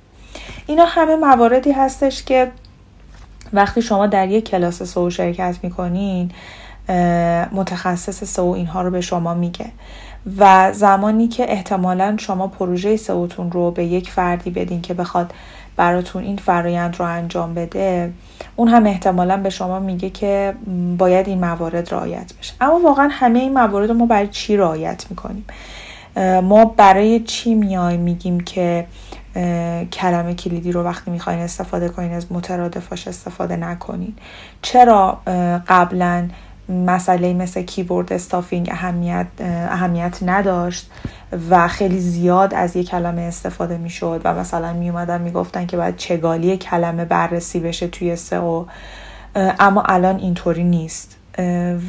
[0.68, 2.52] اینا همه مواردی هستش که
[3.54, 6.32] وقتی شما در یک کلاس سو شرکت می‌کنین
[7.52, 9.66] متخصص سو اینها رو به شما میگه
[10.38, 15.34] و زمانی که احتمالا شما پروژه سوتون رو به یک فردی بدین که بخواد
[15.76, 18.14] براتون این فرایند رو انجام بده
[18.56, 20.54] اون هم احتمالا به شما میگه که
[20.98, 22.54] باید این موارد رعایت بشه.
[22.62, 25.46] اما واقعا همه این موارد رو ما برای چی رعایت می‌کنیم؟
[26.44, 28.86] ما برای چی میایم میگیم که
[29.94, 34.14] کلمه کلیدی رو وقتی می‌خواین استفاده کنین از مترادفاش استفاده نکنین؟
[34.62, 35.22] چرا
[35.68, 36.28] قبلا
[36.70, 40.92] مسئله مثل کیبورد استافینگ اهمیت, اهمیت نداشت
[41.50, 45.96] و خیلی زیاد از یک کلمه استفاده می‌شد و مثلا می اومدن می‌گفتن که باید
[45.98, 48.66] چگالی کلمه بررسی بشه توی سئو
[49.36, 51.18] اما الان اینطوری نیست.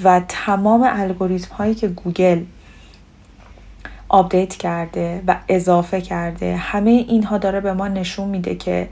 [0.05, 2.43] و تمام الگوریتم هایی که گوگل
[4.09, 8.89] update کرده و اضافه کرده همه اینها داره به ما نشون میده که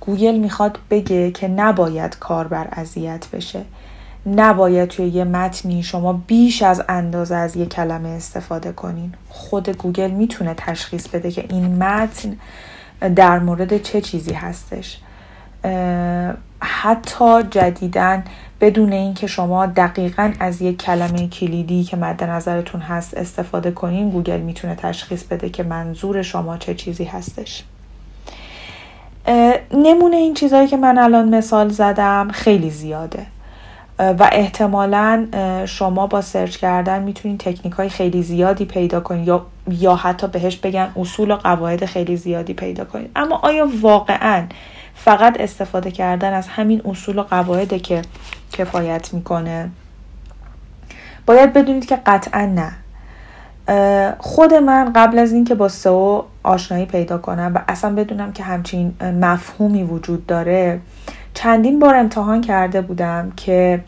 [0.00, 3.64] گوگل می‌خواد بگه که نباید کاربر اذیت بشه.
[4.26, 9.14] نباید توی یه متنی شما بیش از اندازه از یه کلمه استفاده کنین.
[9.28, 12.36] خود گوگل می‌تونه تشخیص بده که این متن
[13.16, 14.98] در مورد چه چیزی هستش.
[16.60, 18.24] حتی جدیدا
[18.60, 24.40] بدون اینکه شما دقیقا از یک کلمه کلیدی که مد نظرتون هست استفاده کنین گوگل
[24.40, 27.64] می‌تونه تشخیص بده که منظور شما چه چیزی هستش.
[29.74, 33.26] نمونه این چیزهایی که من الان مثال زدم خیلی زیاده.
[34.18, 35.26] و احتمالا
[35.66, 40.56] شما با search کردن می‌تونید تکنیک های خیلی زیادی پیدا کنید یا, یا حتی بهش
[40.56, 44.44] بگن اصول و قواعد خیلی زیادی پیدا کنید اما آیا واقعا
[44.94, 48.02] فقط استفاده کردن از همین اصول و قواعد که
[48.52, 49.70] کفایت می‌کنه؟
[51.26, 52.72] باید بدونید که قطعا نه.
[54.18, 58.94] خود من قبل از اینکه با سئو آشنایی پیدا کنم و اصلا بدونم که همچین
[59.00, 60.80] مفهومی وجود داره
[61.34, 63.84] چندین بار امتحان کرده بودم که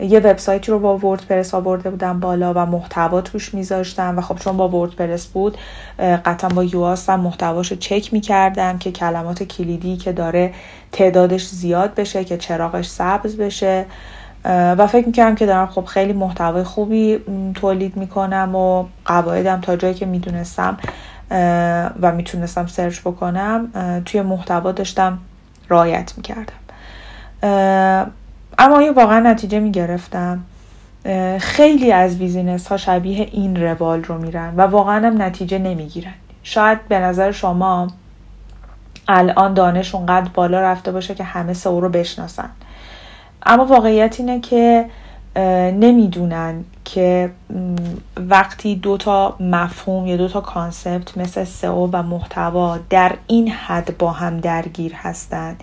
[0.00, 4.56] یه وبسایتی رو با وردپرس آورده بودم بالا و محتوا توش میذاشتم و خب چون
[4.56, 5.58] با وردپرس بود
[5.98, 10.52] قطعا با یواس هم محتواش رو چک می‌کردم که کلمات کلیدی که داره
[10.92, 13.86] تعدادش زیاد بشه که چراغش سبز بشه.
[14.44, 17.18] و فکر می‌کردم که دارم خب خیلی محتوای خوبی
[17.54, 20.76] تولید می‌کنم و قواعدم تا جایی که می‌دونستم
[22.00, 23.70] و می‌تونستم سرچ بکنم
[24.04, 25.18] توی محتوا داشتم
[25.68, 26.65] رایت می‌کردم.
[28.58, 30.40] اما آیا واقعا نتیجه می‌گرفتم.
[31.38, 36.14] خیلی از business ها شبیه این روال رو میرن و واقعا هم نتیجه نمی‌گیرن.
[36.42, 37.88] شاید به نظر شما
[39.08, 42.50] الان دانش اونقدر بالا رفته باشه که همه سئو رو بشناسن.
[43.42, 44.86] اما واقعیت اینه که
[45.72, 47.30] نمی‌دونن که
[48.16, 53.98] وقتی دو تا مفهوم یا دو تا concept مثل سئو و محتوا در این حد
[53.98, 55.62] با هم درگیر هستند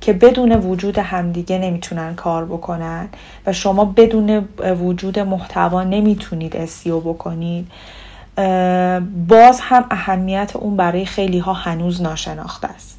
[0.00, 3.08] که بدون وجود همدیگه نمی‌تونن کار بکنن
[3.46, 4.48] و شما بدون
[4.80, 7.68] وجود محتوا نمی‌تونید اسیو بکنید
[9.28, 12.96] باز هم اهمیت اون برای خیلی ها هنوز ناشناخته است.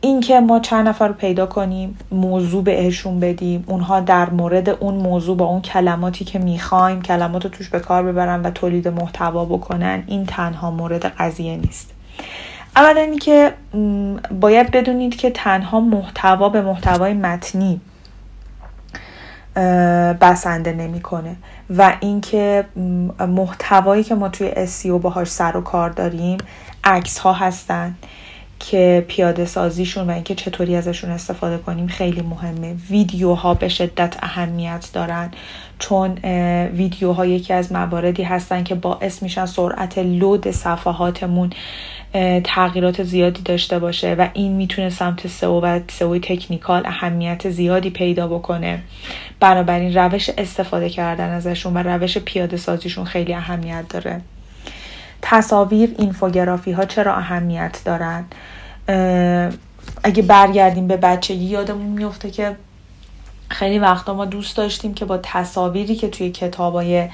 [0.00, 5.36] اینکه ما چند نفر رو پیدا کنیم موضوع بهشون بدیم اونها در مورد اون موضوع
[5.36, 10.04] با اون کلماتی که می‌خوایم کلمات رو توش به کار ببرن و تولید محتوا بکنن
[10.06, 11.90] این تنها مورد قضیه نیست.
[12.76, 13.52] اولا اینکه
[14.40, 17.80] باید بدونید که تنها محتوا به محتوای متنی
[20.20, 21.36] بسنده نمی‌کنه
[21.76, 22.64] و اینکه
[23.18, 26.38] محتوایی که ما توی SEO باهاش سر و کار داریم
[26.84, 27.94] عکس ها هستن
[28.60, 32.74] که پیاده سازیشون و اینکه چطوری ازشون استفاده کنیم خیلی مهمه.
[32.90, 35.30] ویدیوها به شدت اهمیت دارن
[35.78, 36.14] چون
[36.72, 41.50] ویدیوها یکی از مواردی هستن که باعث میشن سرعت لود صفحاتمون
[42.44, 48.28] تغییرات زیادی داشته باشه و این می‌تونه سمت سئو و سئو تکنیکال اهمیت زیادی پیدا
[48.28, 48.82] بکنه.
[49.40, 54.20] بنابراین روش استفاده کردن ازشون و روش پیاده سازیشون خیلی اهمیت داره.
[55.22, 58.24] تصاویر اینفوگرافی ها چرا اهمیت دارن؟
[60.04, 62.56] اگه برگردیم به بچگی یادمون میفته که
[63.48, 67.08] خیلی وقتا ما دوست داشتیم که با تصاویری که توی کتابای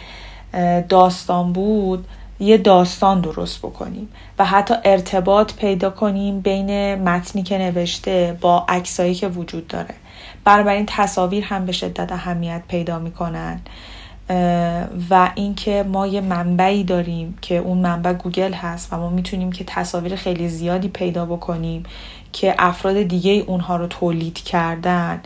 [0.88, 2.05] داستان بود
[2.41, 4.09] یه داستان درست بکنیم
[4.39, 9.95] و حتی ارتباط پیدا کنیم بین متنی که نوشته با عکسایی که وجود داره.
[10.45, 13.61] بنابراین تصاویر هم به شدت اهمیت پیدا می‌کنن
[15.11, 19.64] و اینکه ما یه منبعی داریم که اون منبع گوگل هست و ما می‌تونیم که
[19.64, 21.82] تصاویر خیلی زیادی پیدا بکنیم
[22.32, 25.20] که افراد دیگه اونها رو تولید کردن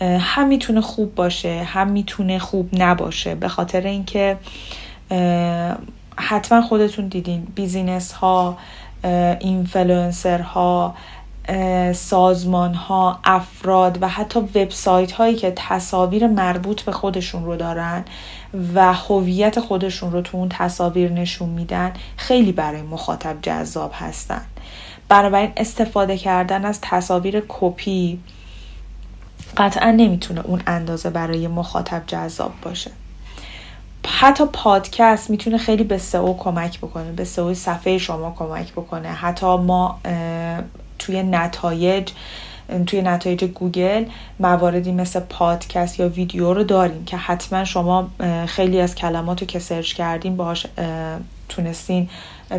[0.00, 3.34] هم می‌تونه خوب باشه هم می‌تونه خوب نباشه.
[3.34, 4.36] به خاطر اینکه
[6.16, 7.46] حتما خودتون دیدین.
[7.54, 8.58] business ها
[9.40, 10.94] اینفلوئنسر ها
[11.94, 18.04] سازمان ها افراد و حتی وبسایت هایی که تصاویر مربوط به خودشون رو دارن
[18.74, 24.42] و هویت خودشون رو تو اون تصاویر نشون میدن خیلی برای مخاطب جذاب هستن.
[25.08, 28.18] بنابراین استفاده کردن از تصاویر کپی
[29.56, 32.90] قطعا نمی‌تونه اون اندازه برای مخاطب جذاب باشه.
[34.06, 39.08] حتی پادکست می‌تونه خیلی به سئو کمک بکنه به سئو صفحه شما کمک بکنه.
[39.08, 39.98] حتی ما
[40.98, 42.10] توی نتایج
[42.86, 44.04] توی نتایج گوگل
[44.40, 48.08] مواردی مثل پادکست یا ویدیو رو داریم که حتما شما
[48.46, 50.66] خیلی از کلمات رو که search کردین باهاش
[51.48, 52.08] تونستین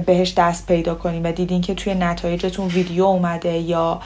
[0.05, 4.01] بهش دست پیدا کنیم و دیدین که توی نتایجتون ویدیو اومده یا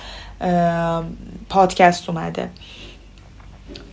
[1.50, 2.50] پادکست اومده.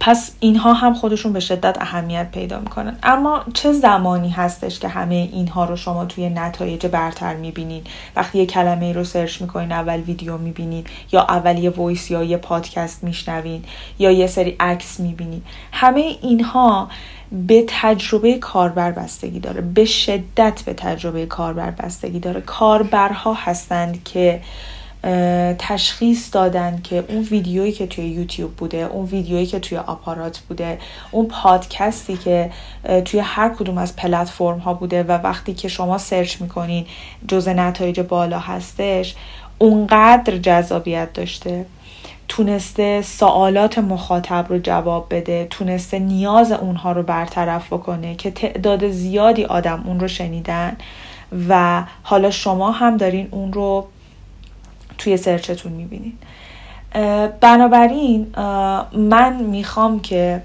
[0.01, 2.99] پس اینها هم خودشون به شدت اهمیت پیدا می‌کنن.
[3.03, 7.83] اما چه زمانی هستش که همه اینها رو شما توی نتایج برتر می‌بینین؟
[8.17, 12.23] وقتی یه کلمه ای رو search می‌کنین اول ویدیو می‌بینین یا اول یه voice یا
[12.23, 13.65] یه پادکست میشنوین
[13.99, 15.43] یا یه سری عکس می‌بینین.
[15.73, 16.89] همه اینها
[17.33, 19.61] به تجربه کاربر بستگی داره.
[19.61, 22.41] به شدت به تجربه کاربر بستگی داره.
[22.41, 24.41] کاربرها هستند که
[25.59, 30.79] تشخیص دادن که اون ویدیویی که توی یوتیوب بوده اون ویدیویی که توی آپارات بوده
[31.11, 32.51] اون پادکستی که
[33.05, 36.87] توی هر کدوم از پلتفرم ها بوده و وقتی که شما search می‌کنین
[37.29, 39.15] جز نتایج بالا هستش
[39.59, 41.67] اونقدر جذابیت داشته.
[42.29, 49.45] تونسته سوالات مخاطب رو جواب بده تونسته نیاز اونها رو برطرف بکنه که تعداد زیادی
[49.45, 50.77] آدم اون رو شنیدن
[51.49, 53.87] و حالا شما هم دارین اون رو
[54.99, 56.19] توی سرچتون می‌بینید
[57.41, 58.27] بنابراین
[58.93, 60.43] من می‌خوام که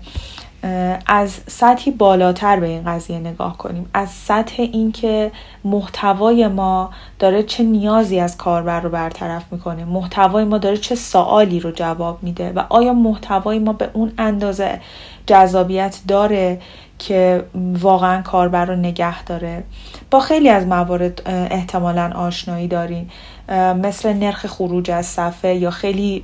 [1.07, 3.89] از سطحی بالاتر به این قضیه نگاه کنیم.
[3.93, 5.31] از سطح اینکه
[5.63, 6.89] محتوای ما
[7.19, 9.85] داره چه نیازی از کاربر رو برطرف می‌کنه.
[9.85, 14.81] محتوای ما داره چه سوالی رو جواب میده و آیا محتوای ما به اون اندازه
[15.25, 16.61] جذابیت داره
[16.99, 17.43] که
[17.73, 19.63] واقعا کاربر رو نگه داره؟
[20.11, 23.09] با خیلی از موارد احتمالا آشنایی دارین.
[23.49, 26.23] مثل نرخ خروج از صفحه یا خیلی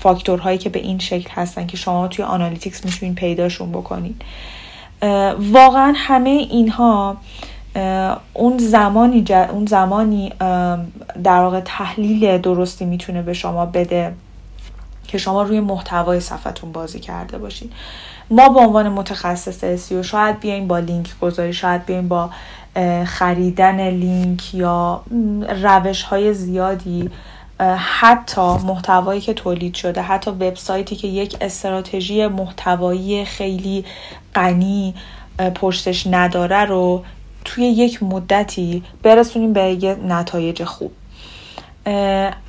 [0.00, 4.14] فاکتورهایی که به این شکل هستن که شما توی Analytics می‌تونین پیداشون بکنین
[5.38, 7.16] واقعا همه اینها
[8.34, 10.32] اون زمانی اون زمانی
[11.24, 14.14] در واقع تحلیل درستی می‌تونه به شما بده
[15.08, 17.70] که شما روی محتوای صفحتون بازی کرده باشین
[18.30, 22.30] ما به عنوان متخصص اسیو شاید بیایم با لینک گذاری شاید بیایم با
[23.06, 25.02] خریدن لینک یا
[25.62, 27.10] روش های زیادی
[27.76, 33.84] حتی محتوایی که تولید شده حتی وبسایتی که یک استراتژی محتوایی خیلی
[34.34, 34.94] غنی
[35.54, 37.04] پشتش نداره رو
[37.44, 40.92] توی یک مدتی برسونیم به یه نتایج خوب.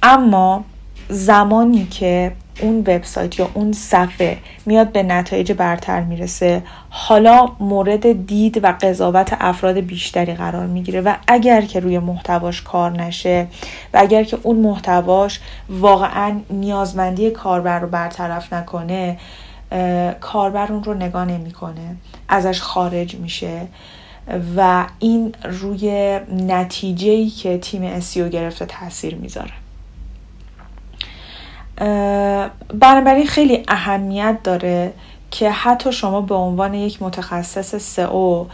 [0.03, 0.63] اما
[1.09, 2.31] زمانی که
[2.61, 9.37] اون وبسایت یا اون صفحه میاد به نتایج برتر می‌رسه حالا مورد دید و قضاوت
[9.39, 13.47] افراد بیشتری قرار می‌گیره و اگر که روی محتواش کار نشه
[13.93, 15.39] و اگر که اون محتواش
[15.69, 19.17] واقعا نیازمندی کاربر رو برطرف نکنه
[20.21, 21.95] کاربر اون رو نگاه نمی‌کنه
[22.29, 23.67] ازش خارج میشه
[24.57, 29.51] و این روی نتیجه که تیم اسیو گرفته تاثیر می‌ذاره.
[32.79, 34.93] بنابراین خیلی اهمیت داره
[35.31, 38.45] که حتی شما به عنوان یک متخصص سئو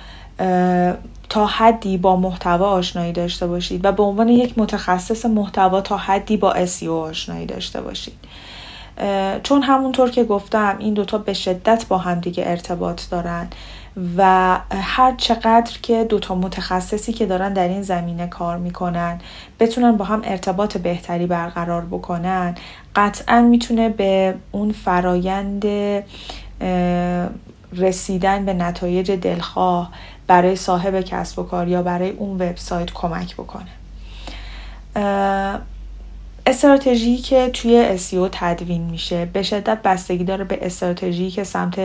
[1.30, 6.38] تا حدی با محتوا آشنایی داشته باشید و به عنوان یک متخصص محتوا تا حدی
[6.38, 8.13] با SEO آشنایی داشته باشید.
[9.43, 13.47] چون همونطور که گفتم این دوتا به شدت با همدیگه ارتباط دارن
[14.17, 19.19] و هر چقدر که دوتا متخصصی که دارن در این زمینه کار می‌کنن
[19.59, 22.55] بتونن با هم ارتباط بهتری برقرار بکنن
[22.96, 25.66] قطعا می‌تونه به اون فرایند
[27.74, 29.91] رسیدن به نتایج دلخواه
[30.28, 33.68] برای صاحب کسب و کار یا برای اون وبسایت کمک بکنه.
[36.48, 41.80] استراتژی که توی SEO تدوین میشه به شدت بستگی داره به استراتژی که سمت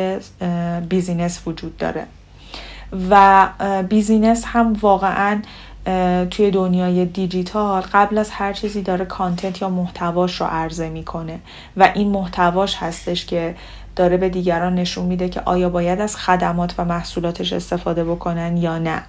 [0.88, 2.06] business وجود داره.
[3.10, 3.48] و
[3.88, 5.42] business هم واقعا
[6.30, 11.40] توی دنیای دیجیتال قبل از هر چیزی داره content یا محتواش رو عرضه می‌کنه.
[11.76, 13.54] و این محتواش هستش که
[13.96, 18.78] داره به دیگران نشون میده که آیا باید از خدمات و محصولاتش استفاده بکنن یا
[18.78, 19.02] نه.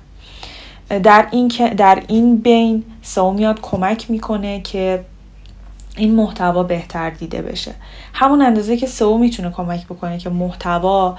[1.03, 5.05] در این در این بین سو میاد کمک می‌کنه که
[5.97, 7.73] این محتوا بهتر دیده بشه.
[8.13, 11.17] همون اندازه که سئو می‌تونه کمک بکنه که محتوا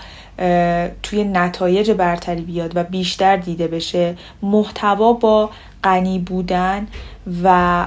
[1.03, 5.51] توی نتایج برتری بیاد و بیشتر دیده بشه محتوا با
[5.85, 6.87] غنی بودن
[7.43, 7.87] و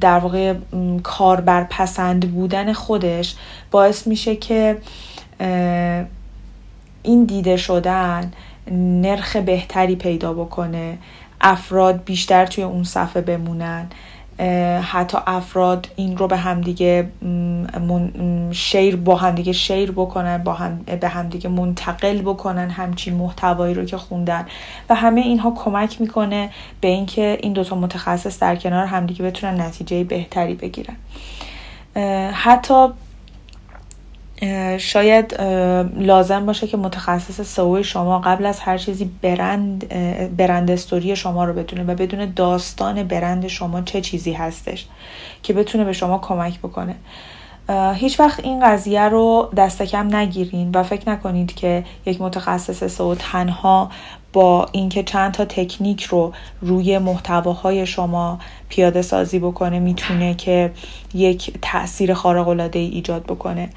[0.00, 0.54] در واقع
[1.02, 3.36] کاربر پسند بودن خودش
[3.70, 4.78] باعث میشه که
[7.02, 8.32] این دیده شدن
[8.70, 10.98] نرخ بهتری پیدا بکنه
[11.40, 13.86] افراد بیشتر توی اون صفحه بمونن.
[14.82, 17.08] حتی افراد این رو به همدیگه
[18.52, 23.96] شیر با همدیگه شیر بکنن با هم به همدیگه منتقل بکنن همچین محتوایی رو که
[23.96, 24.46] خوندن.
[24.90, 30.04] و همه اینها کمک می‌کنه به اینکه این دوتا متخصص در کنار همدیگه بتونن نتیجه
[30.04, 30.96] بهتری بگیرن.
[32.32, 32.88] حتی
[34.78, 35.40] شاید
[35.96, 39.88] لازم باشه که متخصص سئو شما قبل از هر چیزی برند
[40.36, 44.86] برند استوری شما رو بدونه و بدون داستان برند شما چه چیزی هستش
[45.42, 46.94] که بتونه به شما کمک بکنه.
[47.94, 53.14] هیچ وقت این قضیه رو دست کم نگیرین و فکر نکنید که یک متخصص سئو
[53.14, 53.90] تنها
[54.32, 60.72] با اینکه چند تا تکنیک رو روی محتواهای شما پیاده سازی بکنه می‌تونه که
[61.14, 63.70] یک تاثیر خارق العاده ای ایجاد بکنه.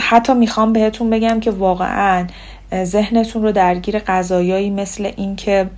[0.00, 2.26] حتی می‌خوام بهتون بگم که واقعا
[2.84, 5.70] ذهنتون رو درگیر قضایایی مثل اینکه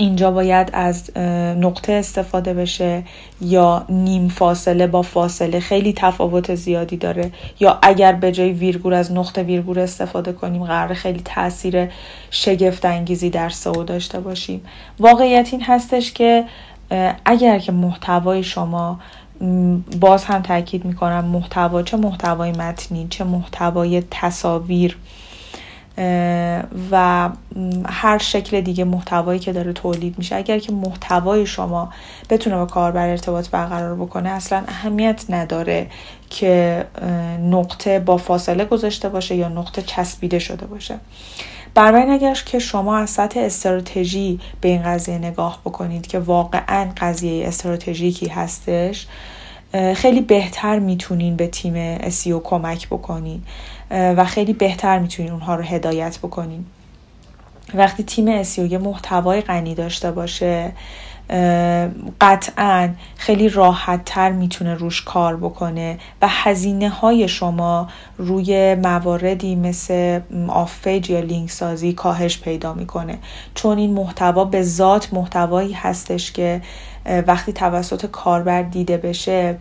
[0.00, 1.18] اینجا باید از
[1.56, 3.02] نقطه استفاده بشه
[3.40, 7.32] یا نیم فاصله با فاصله خیلی تفاوت زیادی داره.
[7.60, 11.88] یا اگر به جای ویرگول از نقطه ویرگول استفاده کنیم قرار خیلی تاثیر
[12.30, 14.60] شگفت انگیزی در سئو داشته باشیم.
[15.00, 16.44] واقعیت این هستش که
[17.24, 19.00] اگر که محتوای شما
[20.00, 24.96] باز هم تاکید می‌کنم محتوا چه محتوای متنی چه محتوای تصاویر
[26.90, 27.28] و
[27.86, 30.36] هر شکل دیگه محتوایی که داره تولید میشه.
[30.36, 31.92] اگر که محتوای شما
[32.30, 35.90] بتونه با کاربر ارتباط برقرار بکنه اصلا اهمیت نداره
[36.30, 36.84] که
[37.42, 40.98] نقطه با فاصله گذاشته باشه یا نقطه چسبیده شده باشه.
[41.78, 47.48] بنابراین اگر که شما از سطح استراتژی به این قضیه نگاه بکنید که واقعا قضیه
[47.48, 49.06] استراتژیکی هستش
[49.94, 53.42] خیلی بهتر می‌تونین به تیم SEO کمک بکنین
[53.90, 56.66] و خیلی بهتر می‌تونین اونها رو هدایت بکنین.
[57.74, 60.72] وقتی تیم SEO یه محتوای غنی داشته باشه
[62.20, 70.20] قطعا خیلی راحت تر می‌تونه روش کار بکنه و هزینه های شما روی مواردی مثل
[70.48, 73.18] آف یا لینک سازی کاهش پیدا می‌کنه.
[73.54, 76.60] چون این محتوا به ذات محتوایی هستش که
[77.26, 79.58] وقتی توسط کاربر دیده بشه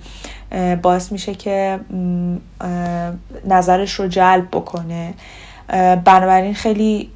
[0.82, 1.80] باعث میشه که
[3.48, 5.14] نظرش رو جلب بکنه.
[6.06, 7.12] بنابراین خیلی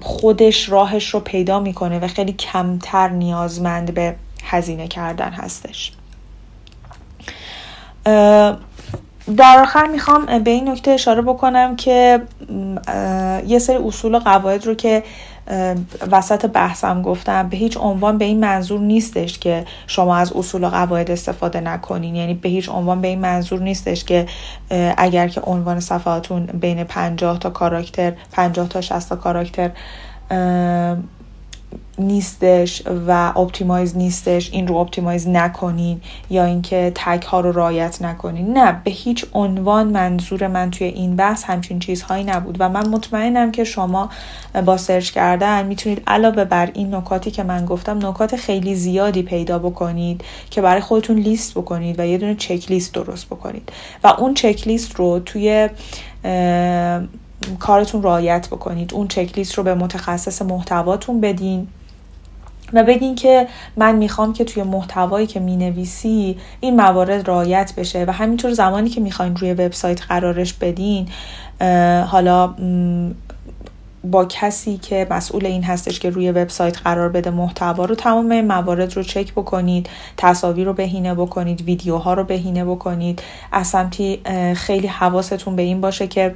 [0.00, 5.92] خودش راهش رو پیدا می‌کنه و خیلی کمتر نیازمند به هزینه کردن هستش.
[9.36, 12.22] در آخر می‌خوام به این نکته اشاره بکنم که
[13.46, 15.02] یه سری اصول و قواعد رو که
[16.12, 20.68] وسط بحثم گفتم به هیچ عنوان به این منظور نیستش که شما از اصول و
[20.68, 22.14] قواعد استفاده نکنین.
[22.14, 24.26] یعنی به هیچ عنوان به این منظور نیستش که
[24.96, 29.70] اگر که عنوان صفحاتون بین 50 تا کاراکتر 50 تا 60 تا کاراکتر
[31.98, 36.00] نیستش و optimize نیستش این رو optimize نکنین
[36.30, 38.58] یا اینکه tag ها رو رعایت نکنین.
[38.58, 43.52] نه به هیچ عنوان منظور من توی این بحث همچین چیزهایی نبود و من مطمئنم
[43.52, 44.10] که شما
[44.64, 49.58] با search کردن می‌تونید علاوه بر این نکاتی که من گفتم نکات خیلی زیادی پیدا
[49.58, 53.72] بکنید که برای خودتون لیست بکنید و یه دونه چک لیست درست بکنید.
[54.04, 55.68] و اون چک لیست رو توی
[57.58, 58.94] کارتون رعایت بکنید.
[58.94, 61.68] اون چک لیست رو به متخصص محتواتون بدین
[62.72, 68.10] و بگین که من می‌خوام که توی محتوایی که می‌نویسی این موارد رعایت بشه و
[68.10, 71.08] همینطور زمانی که می‌خواین روی وبسایت قرارش بدین
[72.06, 72.54] حالا
[74.04, 78.96] با کسی که مسئول این هستش که روی وبسایت قرار بده محتوا رو تمام موارد
[78.96, 83.22] رو چک بکنید تصاویر رو بهینه بکنید ویدیوها رو بهینه بکنید.
[83.52, 84.20] از سمتی
[84.56, 86.34] خیلی حواستون به این باشه که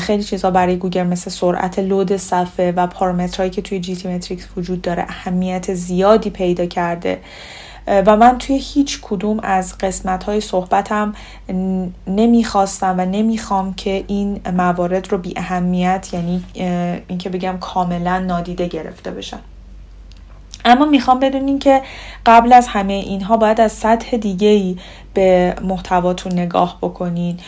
[0.00, 5.02] خیلی چیزها برای گوگل مثل سرعت load صفحه و پارامترهایی که توی GTmetrix وجود داره
[5.08, 7.18] اهمیت زیادی پیدا کرده.
[7.86, 11.14] و من توی هیچ کدوم از قسمت های صحبتم
[12.06, 16.44] نمی‌خواستم و نمی‌خوام که این موارد رو بی اهمیت یعنی
[17.08, 19.38] اینکه بگم کاملا نادیده گرفته بشن.
[20.64, 21.82] اما می‌خوام بدونین که
[22.26, 24.76] قبل از همه اینها باید از سطح دیگه ای
[25.14, 27.38] به محتواتون نگاه بکنین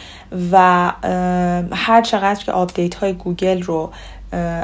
[0.53, 0.93] و
[1.73, 3.91] هر چقدر که update های گوگل رو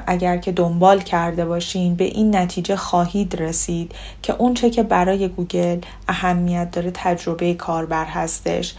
[0.06, 3.92] اگر که دنبال کرده باشین به این نتیجه خواهید رسید
[4.22, 8.74] که اونچه که برای گوگل اهمیت داره تجربه کاربر هستش.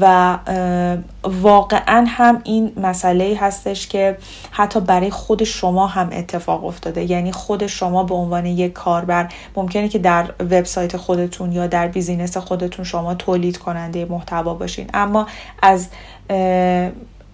[0.00, 0.38] و
[1.22, 4.18] واقعا هم این مسئله هستش که
[4.50, 7.10] حتی برای خود شما هم اتفاق افتاده.
[7.10, 12.36] یعنی خود شما به عنوان یک کاربر ممکنه که در وبسایت خودتون یا در بیزینس
[12.36, 14.90] خودتون شما تولید کننده محتوا باشین.
[14.94, 15.26] اما
[15.62, 15.88] از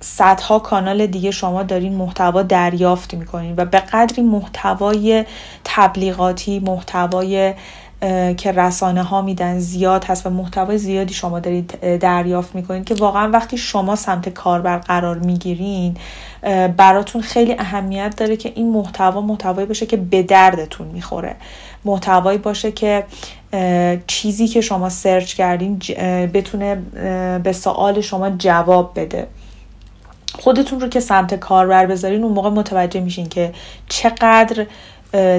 [0.06, 5.24] صدها کانال دیگه شما دارین محتوا دریافت می‌کنین و به قدری محتوای
[5.64, 7.54] تبلیغاتی محتوای
[8.36, 13.30] که رسانه ها میدن زیاد هست و محتوای زیادی شما دارید دریافت می‌کنید که واقعا
[13.30, 15.96] وقتی شما سمت کاربر قرار می‌گیرین
[16.76, 21.36] براتون خیلی اهمیت داره که این محتوا محتوایی باشه که به دردتون می‌خوره.
[21.84, 23.04] محتوایی باشه که
[24.06, 25.78] چیزی که شما سرچ کردین
[26.34, 26.74] بتونه
[27.38, 29.26] به سوال شما جواب بده.
[30.38, 33.52] خودتون رو که سمت کاربر بذارین اون موقع متوجه میشین که
[33.88, 34.66] چقدر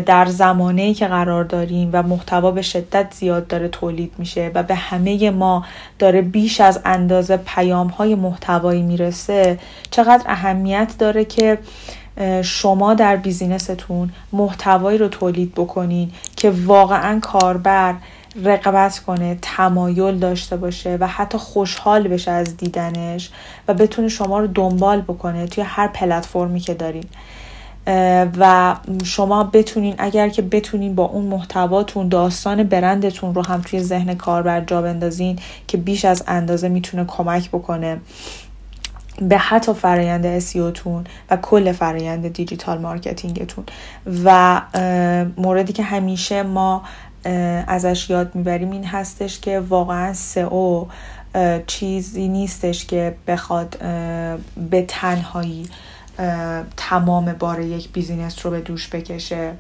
[0.05, 4.75] در زمانه که قرار داریم و محتوا به شدت زیاد داره تولید میشه و به
[4.75, 5.65] همه ما
[5.99, 9.59] داره بیش از اندازه پیام های محتوایی می‌رسه
[9.91, 11.57] چقدر اهمیت داره که
[12.43, 17.95] شما در بیزینستون محتوایی رو تولید بکنین که واقعا کاربر
[18.43, 23.29] رقابت کنه تمایل داشته باشه و حتی خوشحال بشه از دیدنش
[23.67, 27.05] و بتونه شما رو دنبال بکنه توی هر پلتفرمی که دارین.
[28.37, 34.15] و شما بتونین اگر که بتونین با اون محتواتون داستان برندتون رو هم توی ذهن
[34.15, 37.99] کاربر جا بندازین که بیش از اندازه می‌تونه کمک بکنه
[39.21, 43.63] به حتی فرایند SEO تون و کل فرایند digital marketing تون.
[44.23, 44.61] و
[45.37, 46.83] موردی که همیشه ما
[47.67, 50.85] ازش یاد می‌بریم این هستش که واقعا سئو
[51.67, 53.77] چیزی نیستش که بخواد
[54.69, 55.69] به تنهایی
[56.77, 59.53] تمام بار یک business رو به دوش بکشه.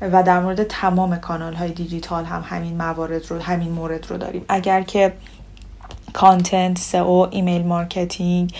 [0.00, 4.44] و در مورد تمام کانال های دیجیتال هم همین موارد رو همین مورد رو داریم.
[4.48, 5.12] اگر که
[6.14, 8.54] content سئو email marketing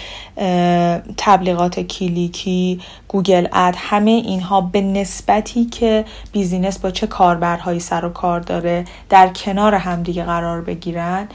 [1.17, 8.09] تبلیغات کلیکی Google Ad همه اینها به نسبتی که business با چه کاربرهایی سر و
[8.09, 11.29] کار داره در کنار همدیگه قرار بگیرن.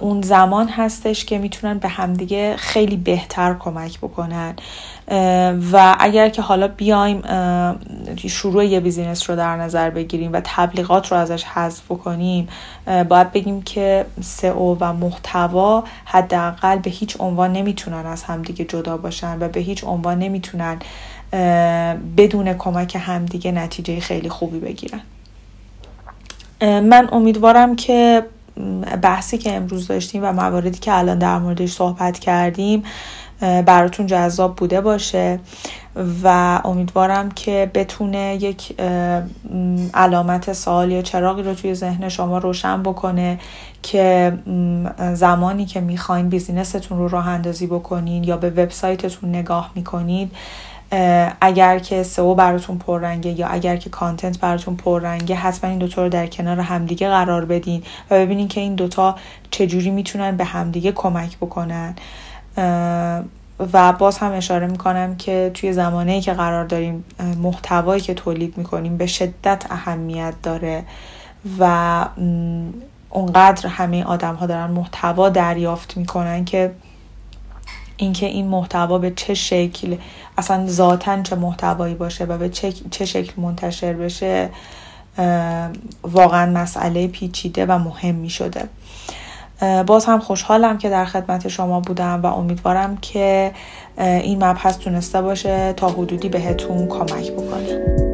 [0.00, 4.54] اون زمان هستش که می‌تونن به همدیگه خیلی بهتر کمک بکنن.
[5.72, 7.22] و اگر که حالا بیایم
[8.28, 12.48] شروع یه business رو در نظر بگیریم و تبلیغات رو ازش حذف بکنیم
[13.08, 19.36] باید بگیم که سئو و محتوا حداقل به هیچ عنوان نمی‌تونن از همدیگه جدا باشن
[19.40, 20.78] و به هیچ عنوان نمی‌تونن
[22.16, 25.00] بدون کمک همدیگه نتیجه خیلی خوبی بگیرن.
[26.62, 28.24] من امیدوارم که
[29.02, 32.82] بحثی که امروز داشتیم و مواردی که الان در موردش صحبت کردیم
[33.40, 35.40] براتون جذاب بوده باشه
[36.24, 38.80] و امیدوارم که بتونه یک
[39.94, 43.38] علامت سوال یا چراغی رو توی ذهن شما روشن بکنه
[43.82, 44.32] که
[45.14, 50.32] زمانی که می‌خواین بیزینستون رو راه اندازی بکنین یا به وبسایتتون نگاه می‌کنید
[51.40, 56.08] اگر که سئو براتون پررنگه یا اگر که کانتنت براتون پررنگه حتما این دوتا رو
[56.08, 59.16] در کنار همدیگه قرار بدین و ببینین که این دوتا
[59.50, 61.94] چجوری می‌تونن به همدیگه کمک بکنن.
[63.72, 67.04] و باز هم اشاره می‌کنم که توی زمانه که قرار داریم
[67.42, 70.84] محتوایی که تولید می‌کنیم به شدت اهمیت داره
[71.58, 72.04] و
[73.10, 76.72] اونقدر همه آدم ها دارن محتوا دریافت می‌کنن که
[78.02, 79.96] اینکه این محتوا به چه شکل
[80.38, 84.48] اصلا ذاتا چه محتوایی باشه و به چه, چه شکل منتشر بشه
[86.02, 88.68] واقعا مسئله پیچیده و مهمی شده.
[89.86, 93.52] باز هم خوشحالم که در خدمت شما بودم و امیدوارم که
[93.98, 98.11] این مبحث تونسته باشه تا حدودی بهتون کمک بکنه.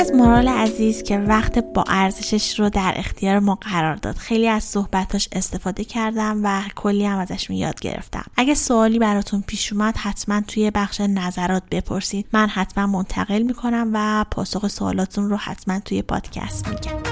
[0.00, 4.16] از مارال عزیز که وقت با ارزشش رو در اختیار ما قرار داد.
[4.16, 8.24] خیلی از صحبتاش استفاده کردم و کلی هم ازش یاد گرفتم.
[8.36, 12.26] اگه سوالی براتون پیش اومد حتما توی بخش نظرات بپرسید.
[12.32, 17.09] من حتما منتقل می‌کنم و پاسخ سوالاتون رو حتما توی پادکست میگم.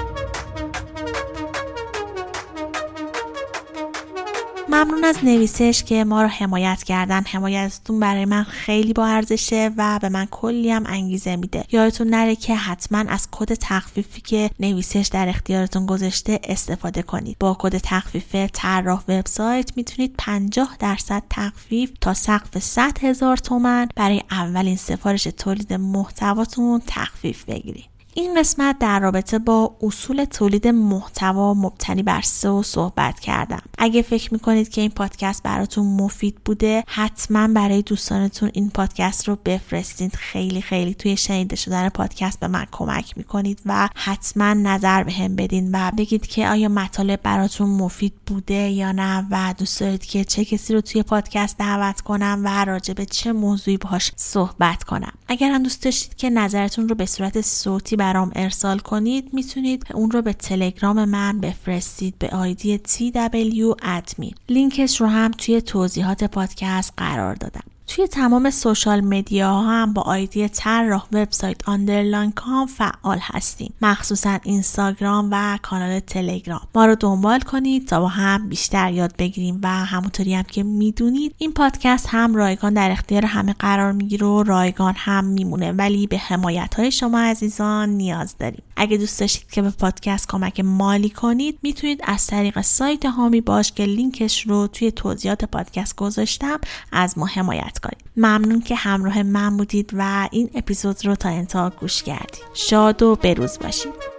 [4.71, 7.23] ممنون از نویسش که ما رو حمایت کردن.
[7.23, 11.63] حمایتتون برای من خیلی با ارزشه و به من کلی هم انگیزه میده.
[11.71, 17.37] یادتون نره که حتما از کد تخفیفی که نویسش در اختیارتون گذاشته استفاده کنید.
[17.39, 24.21] با کد تخفیف طراح وبسایت می‌تونید 50 درصد تخفیف تا سقف 100 هزار تومن برای
[24.31, 27.98] اولین سفارش تولید محتواتون تخفیف بگیرید.
[28.19, 33.61] این قسمت در رابطه با اصول تولید محتوا مبتنی بر سئو صحبت کردم.
[33.77, 39.37] اگه فکر می‌کنید که این پادکست براتون مفید بوده حتما برای دوستانتون این پادکست رو
[39.45, 45.11] بفرستید خیلی خیلی توی شنیده شدن پادکست به من کمک می‌کنید و حتما نظر به
[45.11, 50.05] هم بدین و بگید که آیا مطالب براتون مفید بوده یا نه و دوست دارید
[50.05, 54.83] که چه کسی رو توی پادکست دعوت کنم و راجع به چه موضوعی باهاش صحبت
[54.83, 55.13] کنم.
[55.27, 60.11] اگر هم دوست داشتید که نظرتون رو به صورت صوتی برام ارسال کنید می‌تونید اون
[60.11, 66.93] رو به تلگرام من بفرستید به ID TW admin لینکش رو هم توی توضیحات پادکست
[66.97, 67.63] قرار دادم.
[67.89, 73.73] توی تمام social media ها هم با ID طراح وبسایت underline com فعال هستیم.
[73.81, 76.61] مخصوصا اینستاگرام و کانال تلگرام.
[76.75, 81.35] ما رو دنبال کنید تا با هم بیشتر یاد بگیریم و همونطوری هم که می‌دونید
[81.37, 85.71] این پادکست هم رایگان در اختیار همه قرار می‌گیره و رایگان هم میمونه.
[85.71, 88.63] ولی به حمایت های شما عزیزان نیاز داریم.
[88.81, 93.71] اگه دوست داشتید که به پادکست کمک مالی کنید می‌تونید از طریق سایت هامی باش
[93.71, 96.59] که لینکش رو توی توضیحات پادکست گذاشتم
[96.91, 98.03] از ما حمایت کنید.
[98.17, 102.43] ممنون که همراه من بودید و این اپیزود رو تا انتها گوش کردید.
[102.53, 104.18] شاد و بروز باشید.